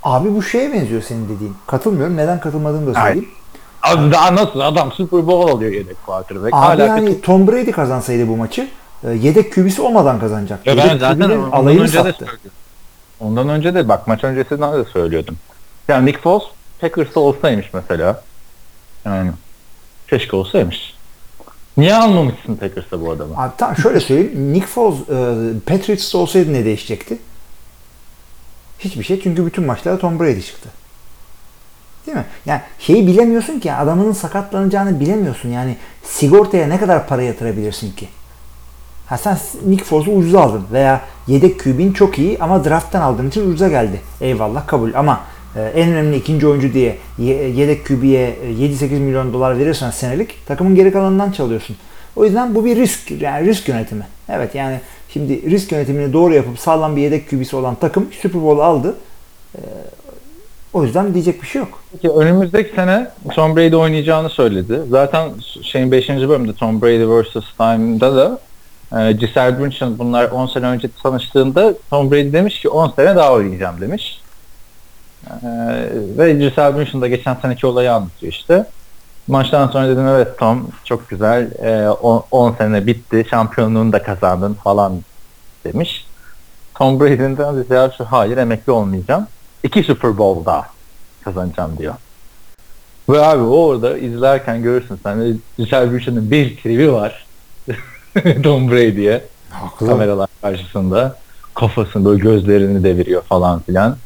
[0.03, 1.55] Abi bu şeye benziyor senin dediğin.
[1.67, 2.17] Katılmıyorum.
[2.17, 3.29] Neden katılmadığımı da söyleyeyim.
[3.83, 6.55] Abi daha nasıl adam Super Bowl alıyor yedek quarterback.
[6.55, 7.21] Abi Hala yani kötü.
[7.21, 8.69] Tom Brady kazansaydı bu maçı
[9.05, 10.67] e, yedek kübisi olmadan kazanacak.
[10.67, 12.27] Ya ben yedek zaten QB'nin ondan alayını önce de sattı.
[13.21, 15.37] Ondan önce de bak maç öncesinden de söylüyordum.
[15.89, 16.43] Yani Nick Foles
[16.81, 18.23] Packers'ta olsaymış mesela.
[19.05, 19.31] Yani
[20.11, 20.95] keşke olsaymış.
[21.77, 23.35] Niye almamışsın Packers'ta bu adamı?
[23.37, 24.53] Abi tamam şöyle söyleyeyim.
[24.53, 25.15] Nick Foles e,
[25.67, 27.19] Patriots'ta olsaydı ne değişecekti?
[28.85, 30.69] Hiçbir şey çünkü bütün maçlarda Tom Brady çıktı.
[32.07, 32.25] Değil mi?
[32.47, 35.49] Yani şeyi bilemiyorsun ki adamının sakatlanacağını bilemiyorsun.
[35.49, 38.09] Yani sigortaya ne kadar para yatırabilirsin ki?
[39.07, 43.49] Ha sen Nick Foles'u ucuza aldın veya yedek QB'in çok iyi ama drafttan aldığın için
[43.49, 44.01] ucuza geldi.
[44.21, 45.21] Eyvallah kabul ama
[45.57, 50.75] e, en önemli ikinci oyuncu diye ye- yedek QB'ye 7-8 milyon dolar verirsen senelik takımın
[50.75, 51.77] geri kalanından çalıyorsun.
[52.17, 54.07] O yüzden bu bir risk yani risk yönetimi.
[54.29, 54.81] Evet yani
[55.13, 58.97] şimdi risk yönetimini doğru yapıp sağlam bir yedek QB'si olan takım Super Bowl aldı.
[59.55, 59.61] E,
[60.73, 61.83] o yüzden diyecek bir şey yok.
[61.93, 64.81] Peki önümüzdeki sene Tom Brady oynayacağını söyledi.
[64.91, 65.31] Zaten
[65.63, 66.09] şeyin 5.
[66.09, 67.33] bölümde Tom Brady vs.
[67.59, 68.39] Time'da da
[69.01, 73.33] e, Giselle Bündchen bunlar 10 sene önce tanıştığında Tom Brady demiş ki 10 sene daha
[73.33, 74.21] oynayacağım demiş.
[75.27, 75.47] E,
[76.19, 78.67] ve Giselle Bündchen da geçen seneki olayı anlatıyor işte.
[79.29, 85.01] Maçtan sonra dedim evet Tom çok güzel e, 10 sene bitti şampiyonluğunu da kazandın falan
[85.65, 86.07] demiş.
[86.75, 89.27] Tom Brady'nin de cevap şu hayır emekli olmayacağım.
[89.63, 90.67] İki Super Bowl daha
[91.25, 91.95] kazanacağım diyor.
[93.09, 97.27] Ve abi orada izlerken görürsün sen Giselle Bündchen'in bir tribi var.
[98.43, 99.87] Tom Brady'ye Haklı.
[99.87, 101.17] kameralar karşısında
[101.55, 103.97] kafasını böyle gözlerini deviriyor falan filan.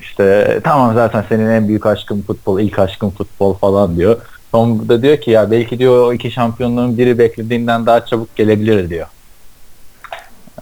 [0.00, 4.16] İşte tamam zaten senin en büyük aşkın futbol, ilk aşkın futbol falan diyor.
[4.52, 8.90] Tom da diyor ki ya belki diyor o iki şampiyonluğun biri beklediğinden daha çabuk gelebilir
[8.90, 9.06] diyor.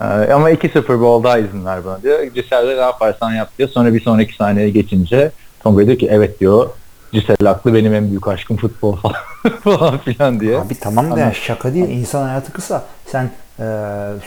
[0.00, 2.22] Ee, ama iki Super Bowl daha izin ver bana diyor.
[2.22, 3.68] Giselle ne yaparsan yap diyor.
[3.68, 6.68] Sonra bir sonraki sahneye geçince Tom Brady diyor ki evet diyor
[7.12, 9.16] Giselle haklı benim en büyük aşkım futbol falan,
[9.60, 10.58] falan filan diye.
[10.58, 11.88] Abi tamam da yani şaka değil.
[11.88, 12.84] İnsan hayatı kısa.
[13.06, 13.64] Sen e,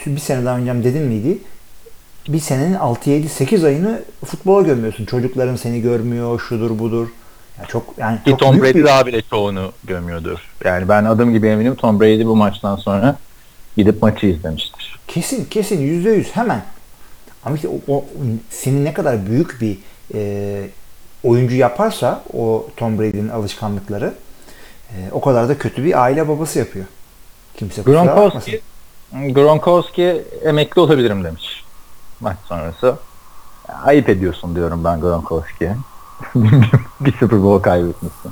[0.06, 1.38] bir sene daha önce dedin miydi?
[2.28, 5.06] Bir senenin 6 7 8 ayını futbola gömüyorsun.
[5.06, 7.08] Çocukların seni görmüyor, şudur budur.
[7.59, 10.39] Ya çok yani Ki çok Tom Brady bir- daha bile çoğunu gömüyordur.
[10.65, 13.15] Yani ben adım gibi eminim Tom Brady bu maçtan sonra
[13.77, 14.99] gidip maçı izlemiştir.
[15.07, 16.63] Kesin kesin yüzde yüz hemen.
[17.45, 18.05] Ama işte o, o
[18.49, 19.77] seni ne kadar büyük bir
[20.13, 20.67] e,
[21.23, 24.13] oyuncu yaparsa o Tom Brady'nin alışkanlıkları
[24.89, 26.85] e, o kadar da kötü bir aile babası yapıyor.
[27.57, 27.81] Kimse.
[27.81, 28.61] Gronkowski,
[29.11, 31.63] Gronkowski emekli olabilirim demiş
[32.23, 32.95] maç sonrası.
[33.83, 35.75] Ayıp ediyorsun diyorum ben Gronkowski'ye.
[36.99, 38.31] bir Super Bowl kaybetmişsin.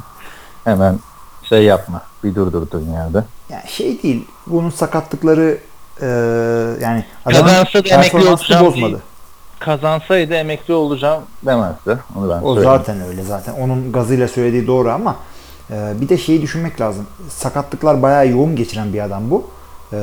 [0.63, 0.99] Hemen
[1.43, 2.01] şey yapma.
[2.23, 3.25] Bir durdur dünyada.
[3.49, 4.27] Yani şey değil.
[4.47, 5.57] Bunun sakatlıkları
[6.01, 6.07] e,
[6.81, 8.91] yani adamın Kazansa da emekli olacağım bozmadı.
[8.91, 9.03] değil.
[9.59, 11.97] Kazansaydı emekli olacağım demezdi.
[12.15, 12.77] Onu ben O söyleyeyim.
[12.77, 13.53] zaten öyle zaten.
[13.53, 15.15] Onun gazıyla söylediği doğru ama
[15.71, 17.05] e, bir de şeyi düşünmek lazım.
[17.29, 19.47] Sakatlıklar bayağı yoğun geçiren bir adam bu.
[19.93, 19.97] E,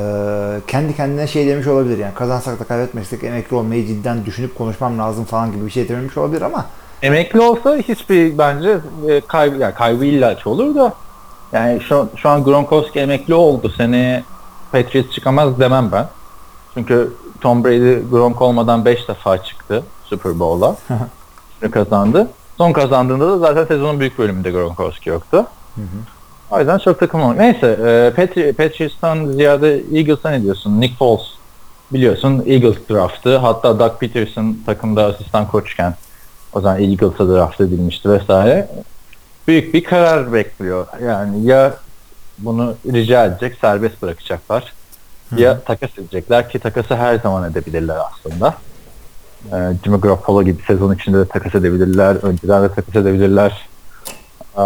[0.67, 5.25] kendi kendine şey demiş olabilir yani kazansak da kaybetmezsek emekli olmayı cidden düşünüp konuşmam lazım
[5.25, 6.67] falan gibi bir şey dememiş olabilir ama
[7.03, 10.93] Emekli olsa hiçbir bence e, kaybı, yani kaybı illaki olur da
[11.53, 13.73] yani şu, şu an Gronkowski emekli oldu.
[13.77, 14.25] Seneye
[14.73, 16.07] Patriots çıkamaz demem ben.
[16.75, 20.77] Çünkü Tom Brady Gronk olmadan 5 defa çıktı Super Bowl'la.
[21.71, 22.29] kazandı.
[22.59, 25.47] Son kazandığında da zaten sezonun büyük bölümünde Gronkowski yoktu.
[25.75, 25.87] Hı hı.
[26.51, 27.43] O yüzden çok takım olmuyor.
[27.43, 30.81] Neyse e, Patri Patriots'tan ziyade Eagles'a ne diyorsun?
[30.81, 31.27] Nick Foles
[31.93, 33.37] biliyorsun Eagles draftı.
[33.37, 35.95] Hatta Doug Peterson takımda asistan koçken
[36.53, 38.69] o zaman Eagles'a draft edilmişti vesaire.
[39.49, 40.87] Büyük bir karar bekliyor.
[41.05, 41.75] Yani ya
[42.39, 44.73] bunu rica edecek, serbest bırakacaklar.
[45.31, 45.41] Hı.
[45.41, 48.55] Ya takas edecekler ki takası her zaman edebilirler aslında.
[49.53, 52.17] Ee, Jimmy Garoppolo gibi sezon içinde de takas edebilirler.
[52.17, 53.69] Önceden de takas edebilirler.
[54.59, 54.63] Ee,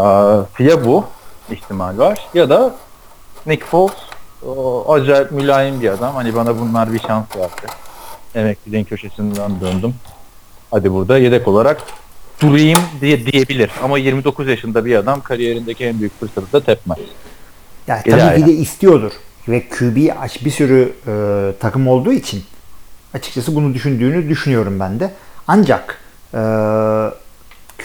[0.64, 1.04] ya bu
[1.50, 2.74] ihtimal var ya da
[3.46, 3.94] Nick Foles
[4.46, 6.14] o, acayip mülayim bir adam.
[6.14, 7.72] Hani bana bunlar bir şans verdi.
[8.34, 9.94] Emekliliğin köşesinden döndüm.
[10.72, 11.82] Hadi burada yedek olarak
[12.40, 13.70] durayım diye diyebilir.
[13.82, 16.98] Ama 29 yaşında bir adam kariyerindeki en büyük fırsatı da tepmez.
[17.86, 19.12] Yani tabii ki de istiyordur.
[19.48, 22.42] Ve QB aç bir sürü e, takım olduğu için
[23.14, 25.10] açıkçası bunu düşündüğünü düşünüyorum ben de.
[25.48, 25.98] Ancak
[26.34, 26.40] e,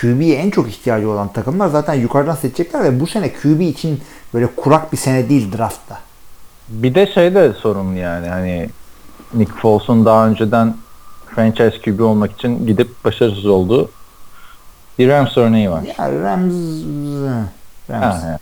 [0.02, 4.02] QB'ye en çok ihtiyacı olan takımlar zaten yukarıdan seçecekler ve bu sene QB için
[4.34, 6.00] böyle kurak bir sene değil draftta.
[6.70, 8.70] Bir de şey de sorun yani hani
[9.34, 10.76] Nick Foles'un daha önceden
[11.38, 13.92] franchise QB olmak için gidip başarısız olduğu
[15.00, 15.82] bir Rams örneği var.
[15.82, 16.54] Ya Rams
[17.90, 18.24] Rams.
[18.24, 18.40] Ha,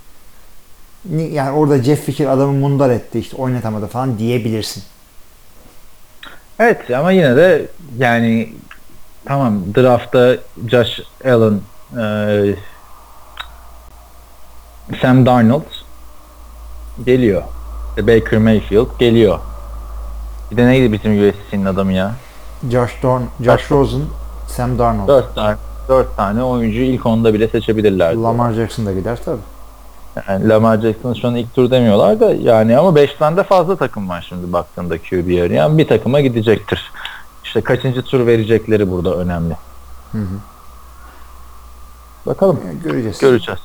[1.31, 4.83] yani orada Jeff Fisher adamı mundar etti işte oynatamadı falan diyebilirsin.
[6.59, 7.65] Evet ama yine de
[7.97, 8.53] yani
[9.25, 11.59] tamam draftta Josh Allen
[11.97, 12.55] e,
[15.01, 15.63] Sam Darnold
[17.05, 17.43] geliyor.
[17.97, 19.39] Baker Mayfield geliyor.
[20.51, 22.15] Bir de neydi bizim USC'nin adamı ya?
[22.71, 24.01] Josh Dorn, Josh Rosen,
[24.47, 25.07] Sam Darnold.
[25.07, 25.55] Dört tane,
[25.89, 28.13] dört tane oyuncu ilk onda bile seçebilirler.
[28.15, 29.41] Lamar Jackson da gider tabii.
[30.27, 34.09] Yani Lamar Jackson şu an ilk tur demiyorlar da yani ama 5'ten de fazla takım
[34.09, 35.77] var şimdi baktığında QB arayan.
[35.77, 36.91] Bir takıma gidecektir.
[37.43, 39.57] İşte kaçıncı tur verecekleri burada önemli.
[40.11, 40.37] Hı hı.
[42.25, 42.59] Bakalım.
[42.83, 43.19] Göreceğiz.
[43.19, 43.59] Göreceğiz.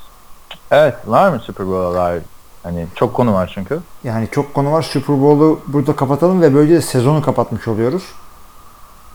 [0.71, 2.19] Evet var mı Super Bowl'lar?
[2.63, 3.81] Hani çok konu var çünkü.
[4.05, 4.83] Yani çok konu var.
[4.83, 8.03] Super Bowl'u burada kapatalım ve böylece sezonu kapatmış oluyoruz.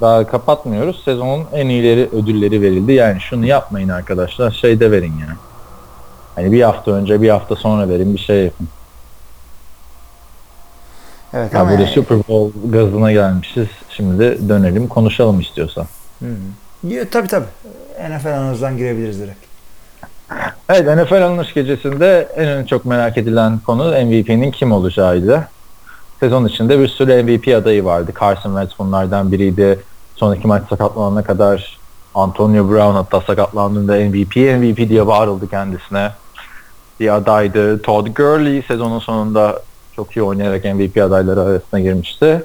[0.02, 1.02] Daha kapatmıyoruz.
[1.06, 2.94] Sezonun en iyileri ödülleri verildi.
[2.94, 4.52] Yani şunu yapmayın arkadaşlar.
[4.52, 5.38] Şeyde verin yani.
[6.36, 8.68] Hani bir hafta önce bir hafta sonra verin bir şey yapın.
[11.34, 11.94] Evet ya ama burada yani...
[11.94, 13.68] Super Bowl gazına gelmişiz.
[13.90, 15.86] Şimdi dönelim konuşalım istiyorsan.
[16.20, 17.10] Hı hı.
[17.12, 17.46] Tabii tabii.
[18.10, 19.46] NFL analizden girebiliriz direkt.
[20.70, 25.48] Evet NFL alınış gecesinde en çok merak edilen konu MVP'nin kim olacağıydı.
[26.20, 28.14] Sezon içinde bir sürü MVP adayı vardı.
[28.20, 29.80] Carson Wentz bunlardan biriydi.
[30.16, 31.80] Sonraki maç sakatlanana kadar
[32.16, 36.12] Antonio Brown hatta sakatlandığında MVP MVP diye bağırıldı kendisine
[37.00, 37.82] bir adaydı.
[37.82, 39.62] Todd Gurley sezonun sonunda
[39.96, 42.44] çok iyi oynayarak MVP adayları arasına girmişti.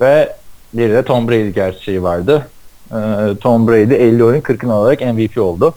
[0.00, 0.36] Ve
[0.74, 2.48] bir de Tom Brady gerçeği vardı.
[2.92, 2.96] Ee,
[3.40, 5.74] Tom Brady 50 oyun 40'ını alarak MVP oldu.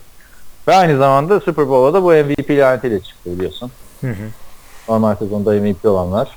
[0.67, 3.71] Ve aynı zamanda Super Bowl'a da bu MVP lanetiyle çıktı biliyorsun.
[4.01, 4.25] Hı hı.
[4.89, 6.29] Normal sezonda MVP olanlar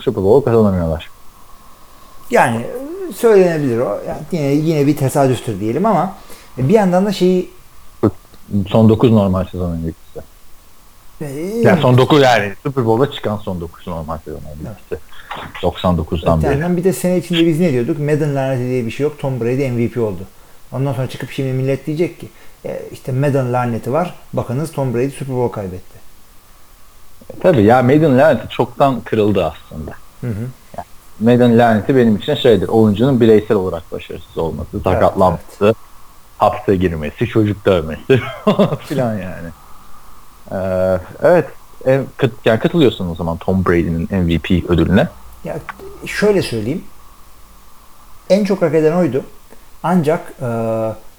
[0.00, 1.10] Super Bowl kazanamıyorlar.
[2.30, 2.66] Yani
[3.14, 4.00] söylenebilir o.
[4.08, 6.14] Yani yine, yine bir tesadüftür diyelim ama
[6.58, 7.50] bir yandan da şeyi
[8.68, 10.20] son 9 normal sezon MVP'si.
[11.66, 14.98] Yani son 9 yani Super Bowl'a çıkan son 9 normal sezon MVP'si.
[15.62, 16.60] 99'dan beri.
[16.60, 17.98] Yani bir de sene içinde biz ne diyorduk?
[17.98, 19.18] Madden laneti diye bir şey yok.
[19.18, 20.20] Tom Brady MVP oldu.
[20.72, 22.28] Ondan sonra çıkıp şimdi millet diyecek ki
[22.64, 24.14] e, işte Madden laneti var.
[24.32, 25.97] Bakınız Tom Brady Super Bowl kaybetti.
[27.30, 29.90] E, tabii ya Madden laneti çoktan kırıldı aslında.
[30.20, 30.46] Hı hı.
[30.76, 30.86] Yani
[31.20, 32.68] Madden laneti benim için şeydir.
[32.68, 35.76] Oyuncunun bireysel olarak başarısız olması, sakatlanması, evet,
[36.38, 38.20] hapse girmesi, çocuk dövmesi
[38.80, 39.48] filan yani.
[40.52, 41.46] Ee, evet.
[41.86, 45.08] En, kat, yani katılıyorsun o zaman Tom Brady'nin MVP ödülüne.
[45.44, 45.58] Ya
[46.06, 46.84] şöyle söyleyeyim.
[48.30, 49.24] En çok hak eden oydu.
[49.82, 50.48] Ancak e,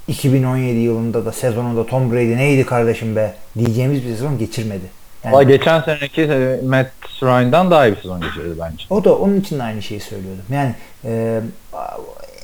[0.08, 4.99] 2017 yılında da sezonunda Tom Brady neydi kardeşim be diyeceğimiz bir sezon geçirmedi.
[5.24, 6.88] Yani, Valla geçen seneki e, Matt
[7.24, 8.86] Ryan'dan daha iyi bir sezon geçirdi bence.
[8.90, 10.44] O da onun için de aynı şeyi söylüyordum.
[10.50, 11.42] Yani e,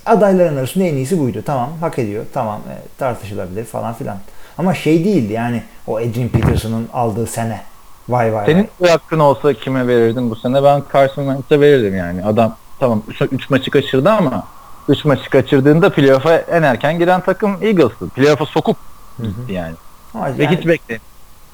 [0.05, 1.41] adayların arasında en iyisi buydu.
[1.45, 2.25] Tamam hak ediyor.
[2.33, 4.17] Tamam e, tartışılabilir falan filan.
[4.57, 7.61] Ama şey değildi yani o Adrian Peterson'ın aldığı sene.
[8.09, 8.91] Vay vay Senin vay.
[8.91, 10.63] hakkın olsa kime verirdin bu sene?
[10.63, 12.25] Ben Carson Wentz'e verirdim yani.
[12.25, 14.43] Adam tamam 3 maçı kaçırdı ama
[14.89, 18.09] 3 maçı kaçırdığında playoff'a en erken giren takım Eagles'tı.
[18.09, 18.77] Playoff'a sokup
[19.23, 19.75] gitti yani.
[20.13, 20.57] Ama Ve yani...
[20.57, 20.99] hiç bekle.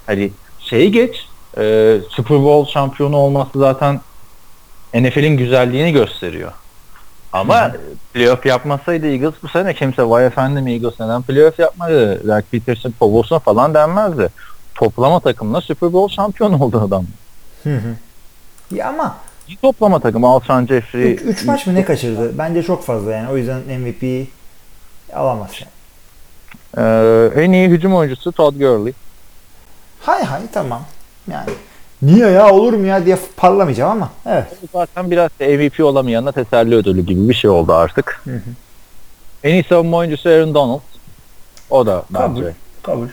[0.05, 0.31] Hani
[0.71, 1.25] şeyi geç
[1.57, 4.01] e, Super Bowl şampiyonu olması zaten
[4.93, 6.51] NFL'in güzelliğini gösteriyor.
[7.33, 7.79] Ama Hı-hı.
[8.13, 12.21] playoff yapmasaydı Eagles bu sene kimse vay efendim Eagles neden playoff yapmadı?
[12.25, 14.29] Zach Peterson kovulsun falan denmezdi.
[14.75, 17.05] Toplama takımla Super Bowl şampiyon oldu adam.
[17.63, 17.95] Hı hı.
[18.75, 19.17] Ya ama
[19.47, 21.11] İyi toplama takımı Alshon Jeffrey.
[21.13, 22.37] 3 maç mı ne kaçırdı?
[22.37, 23.29] Bence çok fazla yani.
[23.29, 24.27] O yüzden MVP
[25.13, 25.71] Alamaz yani.
[26.77, 28.93] Ee, en iyi hücum oyuncusu Todd Gurley.
[30.01, 30.81] Hay hay tamam.
[31.31, 31.49] Yani
[32.01, 34.45] niye ya olur mu ya diye parlamayacağım ama evet.
[34.73, 38.21] Zaten biraz da MVP olamayana teselli ödülü gibi bir şey oldu artık.
[38.23, 38.41] Hı hı.
[39.43, 40.79] En iyi savunma oyuncusu Aaron Donald.
[41.69, 42.41] O da bence.
[42.41, 42.43] Kabul.
[42.83, 43.07] Kabul.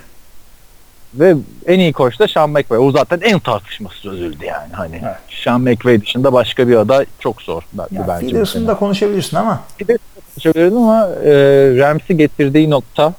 [1.15, 1.37] Ve
[1.67, 2.79] en iyi koç da Sean McVay.
[2.79, 4.73] O zaten en tartışmasız ödüldü yani.
[4.73, 5.17] Hani Evet.
[5.45, 7.63] Sean McVay dışında başka bir aday çok zor.
[7.91, 8.47] Ya bence.
[8.47, 8.67] sene.
[8.67, 9.99] da konuşabilirsin ama Bir de
[10.35, 11.33] konuşabiliriz ama e,
[11.79, 13.13] Rams'i getirdiği nokta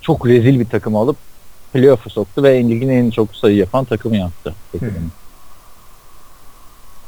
[0.00, 1.16] çok rezil bir takım alıp
[1.76, 4.54] playoff'a soktu ve ligin en çok sayı yapan takımı yaptı.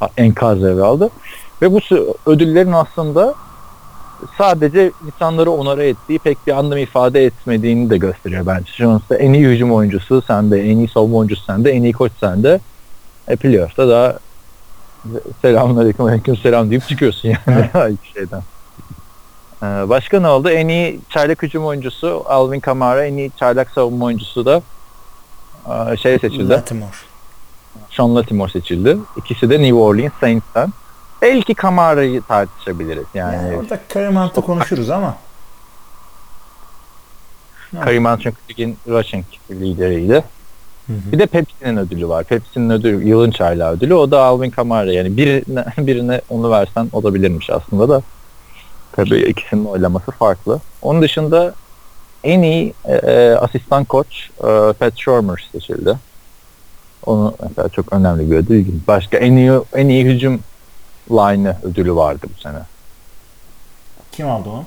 [0.00, 1.10] Ha, Enkaz eve aldı.
[1.62, 1.80] Ve bu
[2.26, 3.34] ödüllerin aslında
[4.38, 8.86] sadece insanları onara ettiği pek bir anlam ifade etmediğini de gösteriyor bence.
[8.86, 12.60] Anda en iyi hücum oyuncusu sende, en iyi savunma oyuncusu sende, en iyi koç sende.
[13.28, 14.18] E playoff'ta da
[15.42, 18.42] selamünaleyküm aleyküm selam deyip çıkıyorsun yani şeyden.
[19.62, 20.50] Ee, başka ne oldu?
[20.50, 24.62] En iyi çaylak hücum oyuncusu Alvin Kamara, en iyi çaylak savunma oyuncusu da
[25.92, 26.48] e, şey seçildi.
[26.48, 26.90] Latimore.
[27.90, 28.98] Sean Latimore seçildi.
[29.16, 30.72] İkisi de New Orleans Saints'ten.
[31.22, 33.06] Belki Kamara'yı tartışabiliriz.
[33.14, 35.16] Yani, Yani orada Hunt'ı konuşuruz ama.
[37.80, 40.24] Kareem Hunt çünkü ligin rushing lideriydi.
[40.88, 42.24] Bir de Pepsi'nin ödülü var.
[42.24, 43.94] Pepsi'nin ödülü yılın çaylağı ödülü.
[43.94, 44.92] O da Alvin Kamara.
[44.92, 48.02] Yani birine, birine onu versen olabilirmiş aslında da.
[48.99, 50.61] Tabii ikisinin oylaması farklı.
[50.82, 51.55] Onun dışında
[52.24, 55.99] en iyi e, e, asistan koç e, Pat Shurmur seçildi.
[57.07, 58.66] Onu mesela çok önemli bir ödül.
[58.88, 60.40] Başka en iyi en iyi hücum
[61.11, 62.59] line ödülü vardı bu sene.
[64.12, 64.64] Kim aldı onu?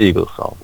[0.00, 0.56] Eagles aldı.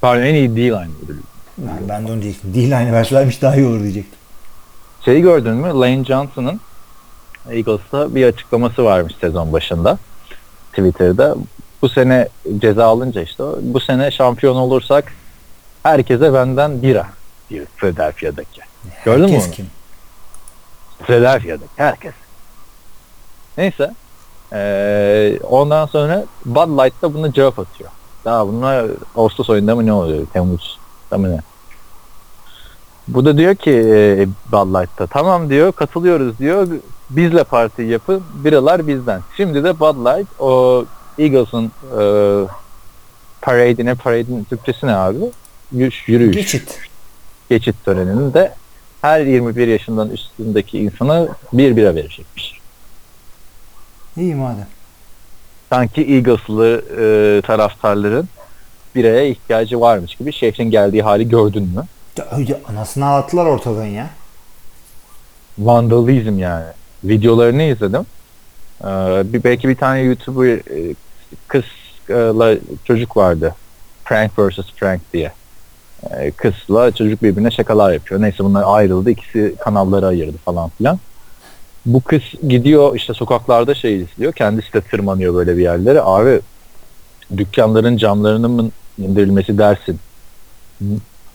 [0.00, 1.20] Pardon en iyi D-line ödülü.
[1.58, 2.54] Ben, ben de onu diyecektim.
[2.54, 4.18] D-line'ı verselermiş daha iyi olur diyecektim.
[5.04, 5.68] Şeyi gördün mü?
[5.68, 6.60] Lane Johnson'ın
[7.50, 9.98] Eagles'ta bir açıklaması varmış sezon başında.
[10.72, 11.36] Twitter'da.
[11.84, 12.28] Bu sene
[12.58, 15.12] ceza alınca işte bu sene şampiyon olursak
[15.82, 17.06] herkese benden bira
[17.50, 18.60] diyor Philadelphia'daki.
[19.04, 19.50] Gördün mü onu?
[19.50, 19.66] kim?
[21.02, 22.12] Philadelphia'daki herkes.
[23.58, 23.94] Neyse.
[24.52, 27.90] Ee, ondan sonra Bud Light da buna cevap atıyor.
[28.24, 30.26] Daha bunlar Ağustos ayında mı ne oluyor?
[30.32, 31.40] Temmuz'da mı ne?
[33.08, 36.68] Bu da diyor ki e, Bud Light'ta tamam diyor katılıyoruz diyor
[37.10, 39.20] bizle parti yapın biralar bizden.
[39.36, 40.84] Şimdi de Bud Light o
[41.18, 42.02] Eagles'ın e,
[43.42, 45.16] parade'ine parade'in Türkçesi ne abi?
[45.72, 46.08] Yürüyüş.
[46.08, 46.78] yürüyüş Geçit.
[47.50, 48.54] geçit töreninde
[49.02, 52.60] her 21 yaşından üstündeki insana bir bira verecekmiş.
[54.16, 54.66] İyi madem.
[55.70, 58.28] Sanki Eagles'lı e, taraftarların
[58.94, 61.84] biraya ihtiyacı varmış gibi şehrin geldiği hali gördün mü?
[62.16, 64.10] Ya, ya, anasını ağlattılar ortadan ya.
[65.58, 66.66] Vandalizm yani.
[67.04, 68.06] Videolarını izledim.
[68.80, 68.86] Ee,
[69.32, 70.94] bir, belki bir tane YouTuber e,
[71.48, 73.54] kızla çocuk vardı.
[74.04, 74.58] Prank vs.
[74.80, 75.32] Prank diye.
[76.10, 78.20] Ee, kızla çocuk birbirine şakalar yapıyor.
[78.20, 79.10] Neyse bunlar ayrıldı.
[79.10, 80.98] İkisi kanalları ayırdı falan filan.
[81.86, 84.32] Bu kız gidiyor işte sokaklarda şey izliyor.
[84.32, 86.00] Kendisi de tırmanıyor böyle bir yerlere.
[86.02, 86.40] Abi
[87.36, 90.00] dükkanların camlarının indirilmesi dersin.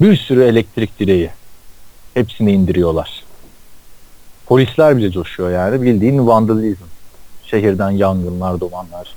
[0.02, 1.30] Bir sürü elektrik direği.
[2.14, 3.24] Hepsini indiriyorlar.
[4.46, 5.82] Polisler bile coşuyor yani.
[5.82, 6.84] Bildiğin vandalizm.
[7.52, 9.16] Şehirden yangınlar, dumanlar.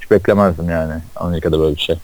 [0.00, 1.96] Hiç beklemezdim yani Amerika'da böyle bir şey.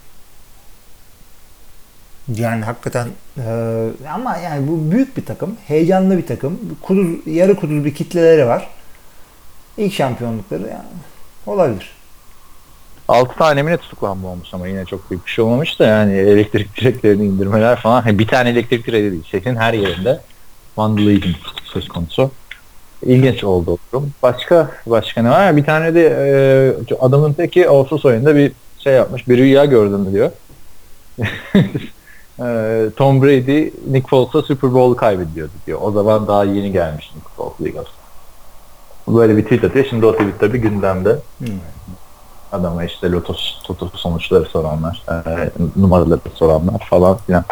[2.34, 7.84] Yani hakikaten e, ama yani bu büyük bir takım, heyecanlı bir takım, kuduz, yarı kuduz
[7.84, 8.68] bir kitleleri var.
[9.76, 10.88] İlk şampiyonlukları yani
[11.46, 11.92] olabilir.
[13.08, 16.12] 6 tane mi ne tutuklanma olmuş ama yine çok büyük bir şey olmamış da yani
[16.12, 18.02] elektrik direklerini indirmeler falan.
[18.02, 19.24] Hani bir tane elektrik direği değil.
[19.30, 20.20] Şehrin her yerinde
[20.76, 21.32] vandalizm
[21.64, 22.30] söz konusu.
[23.02, 24.12] İlginç oldu durum.
[24.22, 25.56] Başka başka ne var?
[25.56, 26.06] Bir tane de
[26.90, 29.28] e, adamın teki Ağustos ayında bir şey yapmış.
[29.28, 30.30] Bir rüya gördüm diyor.
[32.42, 35.78] E, Tom Brady Nick Foles'a Super Bowl kaybediyordu diyor.
[35.82, 38.00] O zaman daha yeni gelmiş Nick Foles Eagles'a.
[39.08, 39.86] Böyle bir tweet atıyor.
[39.90, 41.18] Şimdi o tweet tabii gündemde.
[41.38, 41.48] Hmm.
[42.52, 43.34] Adama işte loto,
[43.70, 47.44] loto sonuçları soranlar, e, numaraları soranlar falan filan.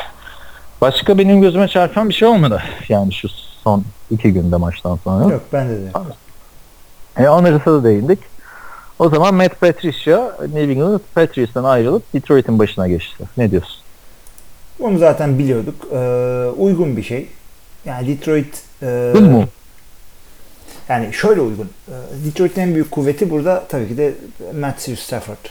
[0.80, 2.62] Başka benim gözüme çarpan bir şey olmadı.
[2.88, 3.28] Yani şu
[3.68, 5.32] son iki günde maçtan sonra.
[5.32, 5.90] Yok bende de.
[7.16, 8.18] E, onlara da değindik.
[8.98, 13.24] O zaman Matt Patricia New England Patriots'tan ayrılıp Detroit'in başına geçti.
[13.36, 13.76] Ne diyorsun?
[14.80, 15.74] Onu zaten biliyorduk.
[15.92, 15.98] Ee,
[16.56, 17.28] uygun bir şey.
[17.84, 19.44] Yani Detroit e, Uygun mu?
[20.88, 21.70] Yani şöyle uygun.
[21.88, 21.92] Ee,
[22.26, 24.14] Detroit'in en büyük kuvveti burada tabii ki de
[24.60, 25.46] Matthew Stafford.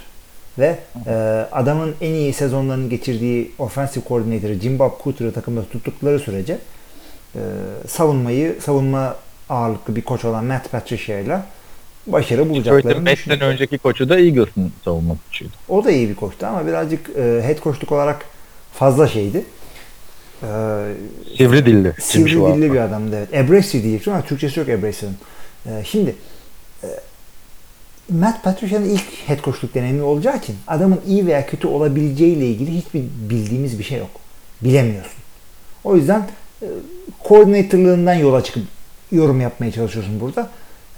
[0.59, 1.13] Ve e,
[1.51, 6.57] adamın en iyi sezonlarını geçirdiği offensive coordinator'ı Jim Bob Cooter'ı takımda tuttukları sürece
[7.35, 7.39] e,
[7.87, 9.15] savunmayı, savunma
[9.49, 11.41] ağırlıklı bir koç olan Matt Patricia ile
[12.07, 15.51] başarı bulacaklarını 5 sene önceki koçu da Eagles'ın savunma koçuydu.
[15.69, 18.25] O da iyi bir koçtu ama birazcık e, head coachluk olarak
[18.73, 19.45] fazla şeydi.
[20.43, 20.47] E,
[21.37, 21.93] sivri dilli.
[21.99, 23.45] Sivri dilli bir adamdı evet.
[23.49, 25.15] Abrasive diyecektim ama Türkçesi yok Abrasive'ın.
[25.65, 26.15] E, şimdi
[26.83, 26.87] e,
[28.09, 33.03] Matt Patricia'nın ilk head coachluk deneyimi olacağı için adamın iyi veya kötü olabileceğiyle ilgili hiçbir
[33.29, 34.09] bildiğimiz bir şey yok.
[34.61, 35.21] Bilemiyorsun.
[35.83, 36.27] O yüzden
[36.61, 36.67] e,
[37.23, 38.63] koordinatörlüğünden yola çıkıp
[39.11, 40.49] yorum yapmaya çalışıyorsun burada.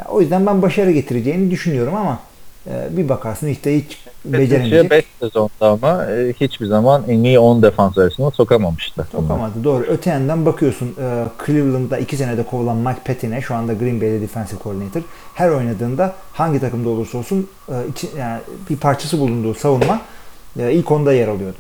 [0.10, 2.20] O yüzden ben başarı getireceğini düşünüyorum ama
[2.68, 4.91] e, bir bakarsın işte hiç beceremeyecek.
[4.91, 9.07] 5 sezonda ama e, hiçbir zaman en iyi 10 defans arasında sokamamıştı.
[9.12, 9.84] Sokamadı doğru.
[9.84, 14.60] Öte yandan bakıyorsun e, Cleveland'da 2 senede kovulan Mike Pettine şu anda Green Bay'de defensive
[14.64, 15.01] coordinator.
[15.34, 17.49] Her oynadığında hangi takımda olursa olsun
[18.18, 20.01] yani bir parçası bulunduğu savunma
[20.57, 21.60] ilk onda yer alıyordu.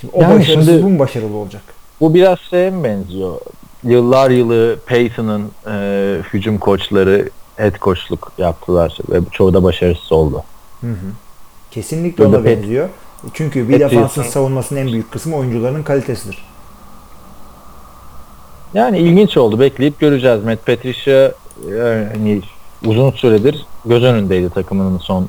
[0.00, 1.62] Şimdi o yani başarısız şimdi, bu mu başarılı olacak?
[2.00, 3.40] Bu biraz şeye mi benziyor?
[3.84, 10.44] Yıllar yılı Peyton'ın e, hücum koçları head coachluk yaptılar ve çoğu da başarısız oldu.
[10.80, 11.12] Hı hı.
[11.70, 12.88] Kesinlikle ona benziyor.
[13.34, 16.44] Çünkü bir defansın savunmasının en büyük kısmı oyuncuların kalitesidir.
[18.74, 19.60] Yani ilginç oldu.
[19.60, 20.44] Bekleyip göreceğiz.
[20.44, 21.32] Matt Patricia
[21.68, 22.42] yani
[22.86, 25.28] uzun süredir göz önündeydi takımının son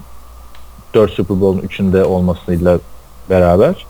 [0.94, 2.80] 4 Super Bowl'un 3'ünde olmasıyla
[3.30, 3.86] beraber.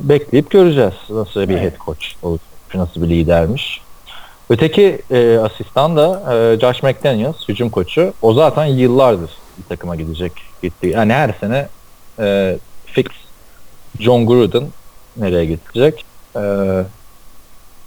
[0.00, 0.94] Bekleyip göreceğiz.
[1.10, 2.38] Nasıl bir head coach olur,
[2.74, 3.80] nasıl bir lidermiş.
[4.50, 8.12] Öteki e, asistan da e, Josh McDaniels, hücum koçu.
[8.22, 10.32] O zaten yıllardır bir takıma gidecek.
[10.62, 10.86] Gitti.
[10.86, 11.68] Yani her sene
[12.18, 13.06] e, fix
[14.00, 14.64] John Gruden
[15.16, 16.04] nereye gidecek?
[16.36, 16.40] E,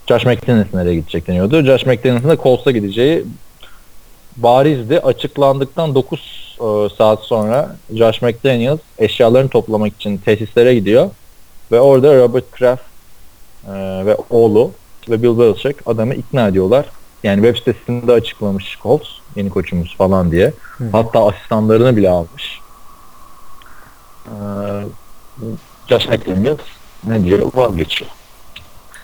[0.06, 1.62] Josh McDaniels nereye gidecek deniyordu.
[1.62, 3.24] Josh McDaniels'ın da Colts'a gideceği
[4.36, 5.00] barizdi.
[5.00, 6.20] Açıklandıktan 9
[6.60, 6.64] e,
[6.98, 11.10] saat sonra Josh McDaniels eşyalarını toplamak için tesislere gidiyor.
[11.72, 12.82] Ve orada Robert Kraft
[13.66, 13.72] e,
[14.06, 14.70] ve oğlu
[15.08, 16.86] ve Bill Belichick adamı ikna ediyorlar.
[17.22, 20.52] Yani web sitesinde açıklamış Colts yeni koçumuz falan diye.
[20.78, 20.84] Hı.
[20.92, 22.60] Hatta asistanlarını bile almış.
[24.26, 24.30] Ee,
[25.88, 26.58] Josh McDaniels
[27.04, 27.50] ne diyor?
[27.54, 28.10] Vazgeçiyor.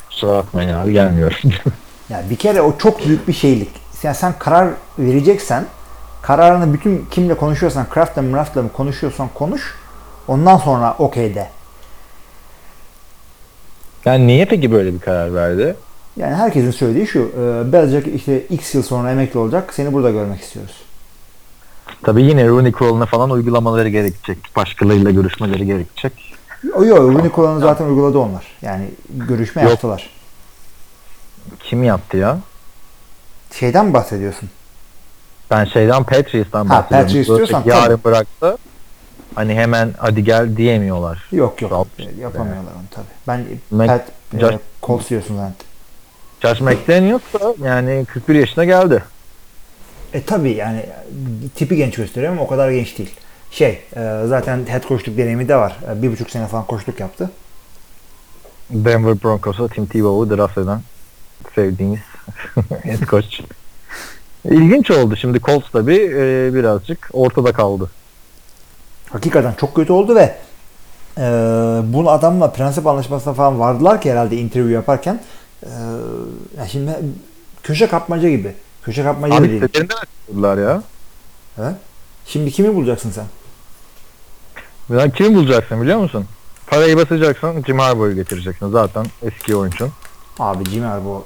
[0.09, 1.37] Kusura bakmayın abi gelmiyorum.
[2.09, 3.71] yani bir kere o çok büyük bir şeylik.
[4.03, 5.67] Yani sen karar vereceksen
[6.23, 9.75] kararını bütün kimle konuşuyorsan Kraft'la Mraft'la mı konuşuyorsan konuş.
[10.29, 11.49] Ondan sonra okey de.
[14.07, 15.77] Yani niye peki böyle bir karar verdi?
[16.17, 17.21] Yani herkesin söylediği şu.
[17.21, 19.75] E, Belichick işte X yıl sonra emekli olacak.
[19.75, 20.75] Seni burada görmek istiyoruz.
[22.03, 24.39] Tabii yine Rooney kuralına falan uygulamaları gerekecek.
[24.57, 26.13] Başkalarıyla görüşmeleri gerekecek.
[26.75, 26.99] O yok.
[26.99, 28.47] Rooney kuralını zaten uyguladı onlar.
[28.63, 29.71] Yani görüşme yok.
[29.71, 30.11] yaptılar.
[31.61, 32.39] Kim yaptı ya?
[33.53, 34.51] Şeyden mi bahsediyorsun?
[35.51, 37.07] Ben şeyden Patriots'tan bahsediyorum.
[37.07, 38.05] Patriots istiyorsan yarın tabii.
[38.05, 38.57] bıraktı.
[39.35, 41.29] Hani hemen hadi gel diyemiyorlar.
[41.33, 41.73] Yok yok.
[41.73, 41.87] Rob,
[42.21, 43.07] yapamıyorlar onu tabii.
[43.29, 45.55] Ben Mac, Pat, Josh, e, Colts diyorsun zaten.
[46.41, 49.03] Josh McDaniels da yani 41 yaşına geldi.
[50.13, 50.87] E tabi yani
[51.55, 53.15] tipi genç gösteriyor ama o kadar genç değil.
[53.51, 55.77] Şey e, zaten head coachluk deneyimi de var.
[55.91, 57.31] E, bir buçuk sene falan koçluk yaptı.
[58.71, 60.81] Denver Broncos'a Tim Tebow'u draft eden
[61.55, 62.01] sevdiğiniz
[62.83, 63.41] head coach.
[64.45, 65.17] İlginç oldu.
[65.17, 67.91] Şimdi Colts tabi e, birazcık ortada kaldı.
[69.11, 70.35] Hakikaten çok kötü oldu ve
[71.19, 71.23] e,
[71.85, 75.21] bunu adamla prensip anlaşmasına falan vardılar ki herhalde interview yaparken
[75.63, 75.69] ee,
[76.59, 76.97] ya şimdi
[77.63, 78.55] köşe kapmaca gibi.
[78.83, 79.63] Köşe kapmaca Abi değil.
[79.63, 80.83] Abi açtılar ya.
[81.57, 81.75] He?
[82.27, 83.27] Şimdi kimi bulacaksın sen?
[84.97, 86.27] Ya kimi bulacaksın biliyor musun?
[86.67, 89.91] Parayı basacaksın Jim Harbaugh'u getireceksin zaten eski oyuncun.
[90.39, 91.23] Abi Jim Harbaugh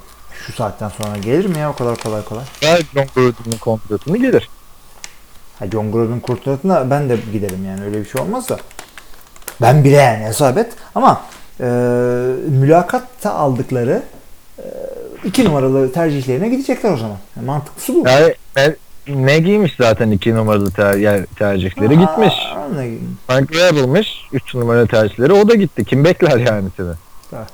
[0.46, 2.44] şu saatten sonra gelir mi ya o kadar kolay kolay?
[2.62, 4.48] Ya John Gruden'ın kontratını gelir.
[5.60, 8.56] Ha John Gruden'ın kontratına ben de giderim yani öyle bir şey olmazsa.
[9.62, 10.72] Ben bile yani hesap et.
[10.94, 11.22] Ama
[11.60, 11.64] e,
[12.48, 14.02] mülakatta aldıkları
[14.58, 14.64] e,
[15.24, 17.16] iki numaralı tercihlerine gidecekler o zaman.
[17.36, 18.08] Yani mantıklısı bu.
[18.08, 18.76] Yani, ne,
[19.08, 22.34] ne giymiş zaten iki numaralı ter, yer, tercihleri Aa, gitmiş.
[23.26, 24.26] Frank Rebel'miş.
[24.32, 25.84] Üç numaralı tercihleri o da gitti.
[25.84, 26.92] Kim bekler yani seni?
[27.30, 27.46] Ha.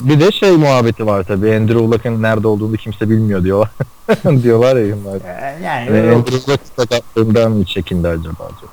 [0.00, 1.56] Bir de şey muhabbeti var tabii.
[1.56, 3.70] Andrew Luck'ın nerede olduğunu kimse bilmiyor diyorlar.
[4.42, 5.20] diyorlar ya bunlar.
[5.40, 8.44] Yani, yani Andrew Luck sakatlığından mı çekindi acaba?
[8.44, 8.72] acaba?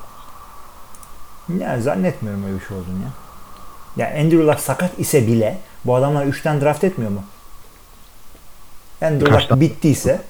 [1.64, 3.12] Ya zannetmiyorum öyle bir şey olduğunu ya.
[3.96, 7.24] Ya Andrew Luck sakat ise bile bu adamlar 3'ten draft etmiyor mu?
[9.02, 10.22] Andrew Luck bittiyse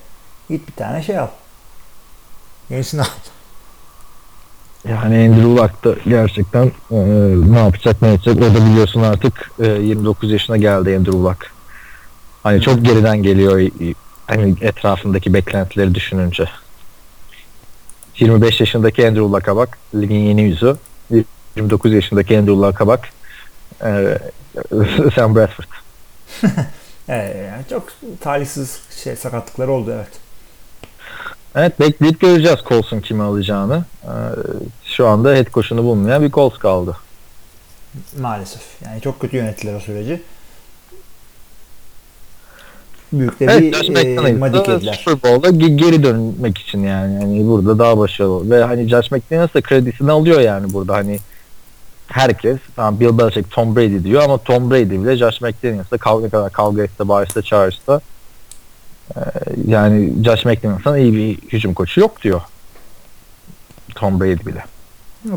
[0.51, 1.29] git bir tane şey al.
[2.71, 3.07] Yenisini al.
[4.89, 6.97] Yani Andrew Luck da gerçekten e,
[7.53, 11.51] ne yapacak ne edecek o da biliyorsun artık e, 29 yaşına geldi Andrew Luck.
[12.43, 13.71] Hani çok geriden geliyor
[14.27, 16.49] hani etrafındaki beklentileri düşününce.
[18.19, 20.77] 25 yaşındaki Andrew Luck'a bak ligin yeni yüzü.
[21.57, 23.09] 29 yaşındaki Andrew Luck'a bak
[23.85, 24.19] ee,
[25.15, 25.67] Sam Bradford.
[27.09, 27.89] evet, yani çok
[28.21, 30.22] talihsiz şey sakatlıkları oldu evet.
[31.55, 33.85] Evet bekleyip göreceğiz Colts'un kimi alacağını.
[34.05, 34.09] Ee,
[34.85, 36.97] şu anda head coach'unu bulmayan bir Colts kaldı.
[38.21, 38.63] Maalesef.
[38.85, 40.23] Yani çok kötü yönettiler o süreci.
[43.13, 44.95] Büyük de Evet, bir e, madik.
[44.95, 47.15] Super Bowl'da ge- geri dönmek için yani.
[47.15, 48.51] yani burada daha başarılı.
[48.51, 51.19] Ve hani Josh McDaniels da kredisini alıyor yani burada hani
[52.07, 56.53] herkes tamam Bill Belichick Tom Brady diyor ama Tom Brady bile Josh McDaniels'la kavga kadar
[56.53, 58.01] kavga etse bağırsa çağırsa
[59.67, 62.41] yani Josh McDaniels'ın iyi bir hücum koçu yok diyor.
[63.95, 64.65] Tom Brady bile.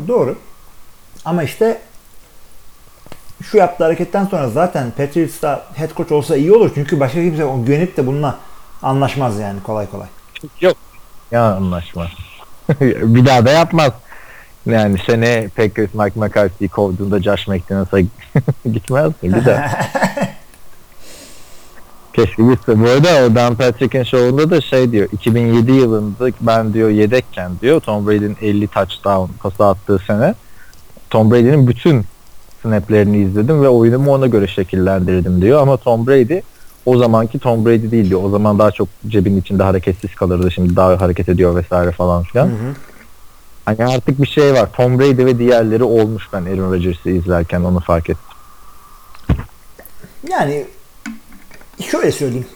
[0.08, 0.38] Doğru.
[1.24, 1.80] Ama işte
[3.42, 6.70] şu yaptığı hareketten sonra zaten Patriots'ta head coach olsa iyi olur.
[6.74, 8.38] Çünkü başka kimse o güvenip de bununla
[8.82, 10.06] anlaşmaz yani kolay kolay.
[10.60, 10.76] Yok.
[11.30, 12.06] Ya anlaşma.
[12.80, 13.92] bir daha da yapmaz.
[14.66, 18.00] Yani sene Packers Mike McCarthy'yi kovduğunda Josh McDaniels'a
[18.72, 19.34] gitmez mi?
[19.34, 19.70] Bir daha.
[22.16, 22.80] Keşke gitse.
[22.80, 25.08] Bu arada o Dan Patrick'in şovunda da şey diyor.
[25.12, 30.34] 2007 yılında ben diyor yedekken diyor Tom Brady'nin 50 touchdown pası attığı sene
[31.10, 32.04] Tom Brady'nin bütün
[32.62, 35.62] snaplerini izledim ve oyunumu ona göre şekillendirdim diyor.
[35.62, 36.40] Ama Tom Brady
[36.86, 38.22] o zamanki Tom Brady değil diyor.
[38.24, 40.50] O zaman daha çok cebin içinde hareketsiz kalırdı.
[40.50, 42.50] Şimdi daha hareket ediyor vesaire falan filan.
[43.64, 44.68] Hani artık bir şey var.
[44.72, 48.36] Tom Brady ve diğerleri olmuş ben Aaron Rodgers'ı izlerken onu fark ettim.
[50.30, 50.66] Yani
[51.84, 52.46] şöyle söyleyeyim.